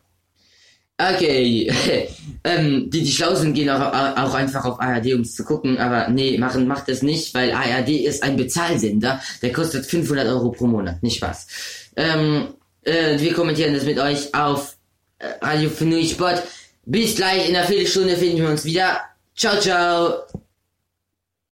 [0.97, 1.73] Okay,
[2.45, 5.79] ähm, die, die schlau sind, gehen auch, auch einfach auf ARD, um es zu gucken,
[5.79, 10.51] aber nee, machen, macht das nicht, weil ARD ist ein Bezahlsender, der kostet 500 Euro
[10.51, 11.47] pro Monat, nicht Spaß.
[11.97, 14.77] Ähm, äh, wir kommentieren das mit euch auf
[15.19, 16.43] äh, Radio Fenui Sport.
[16.85, 19.01] Bis gleich, in einer Viertelstunde finden wir uns wieder.
[19.35, 20.11] 悄悄。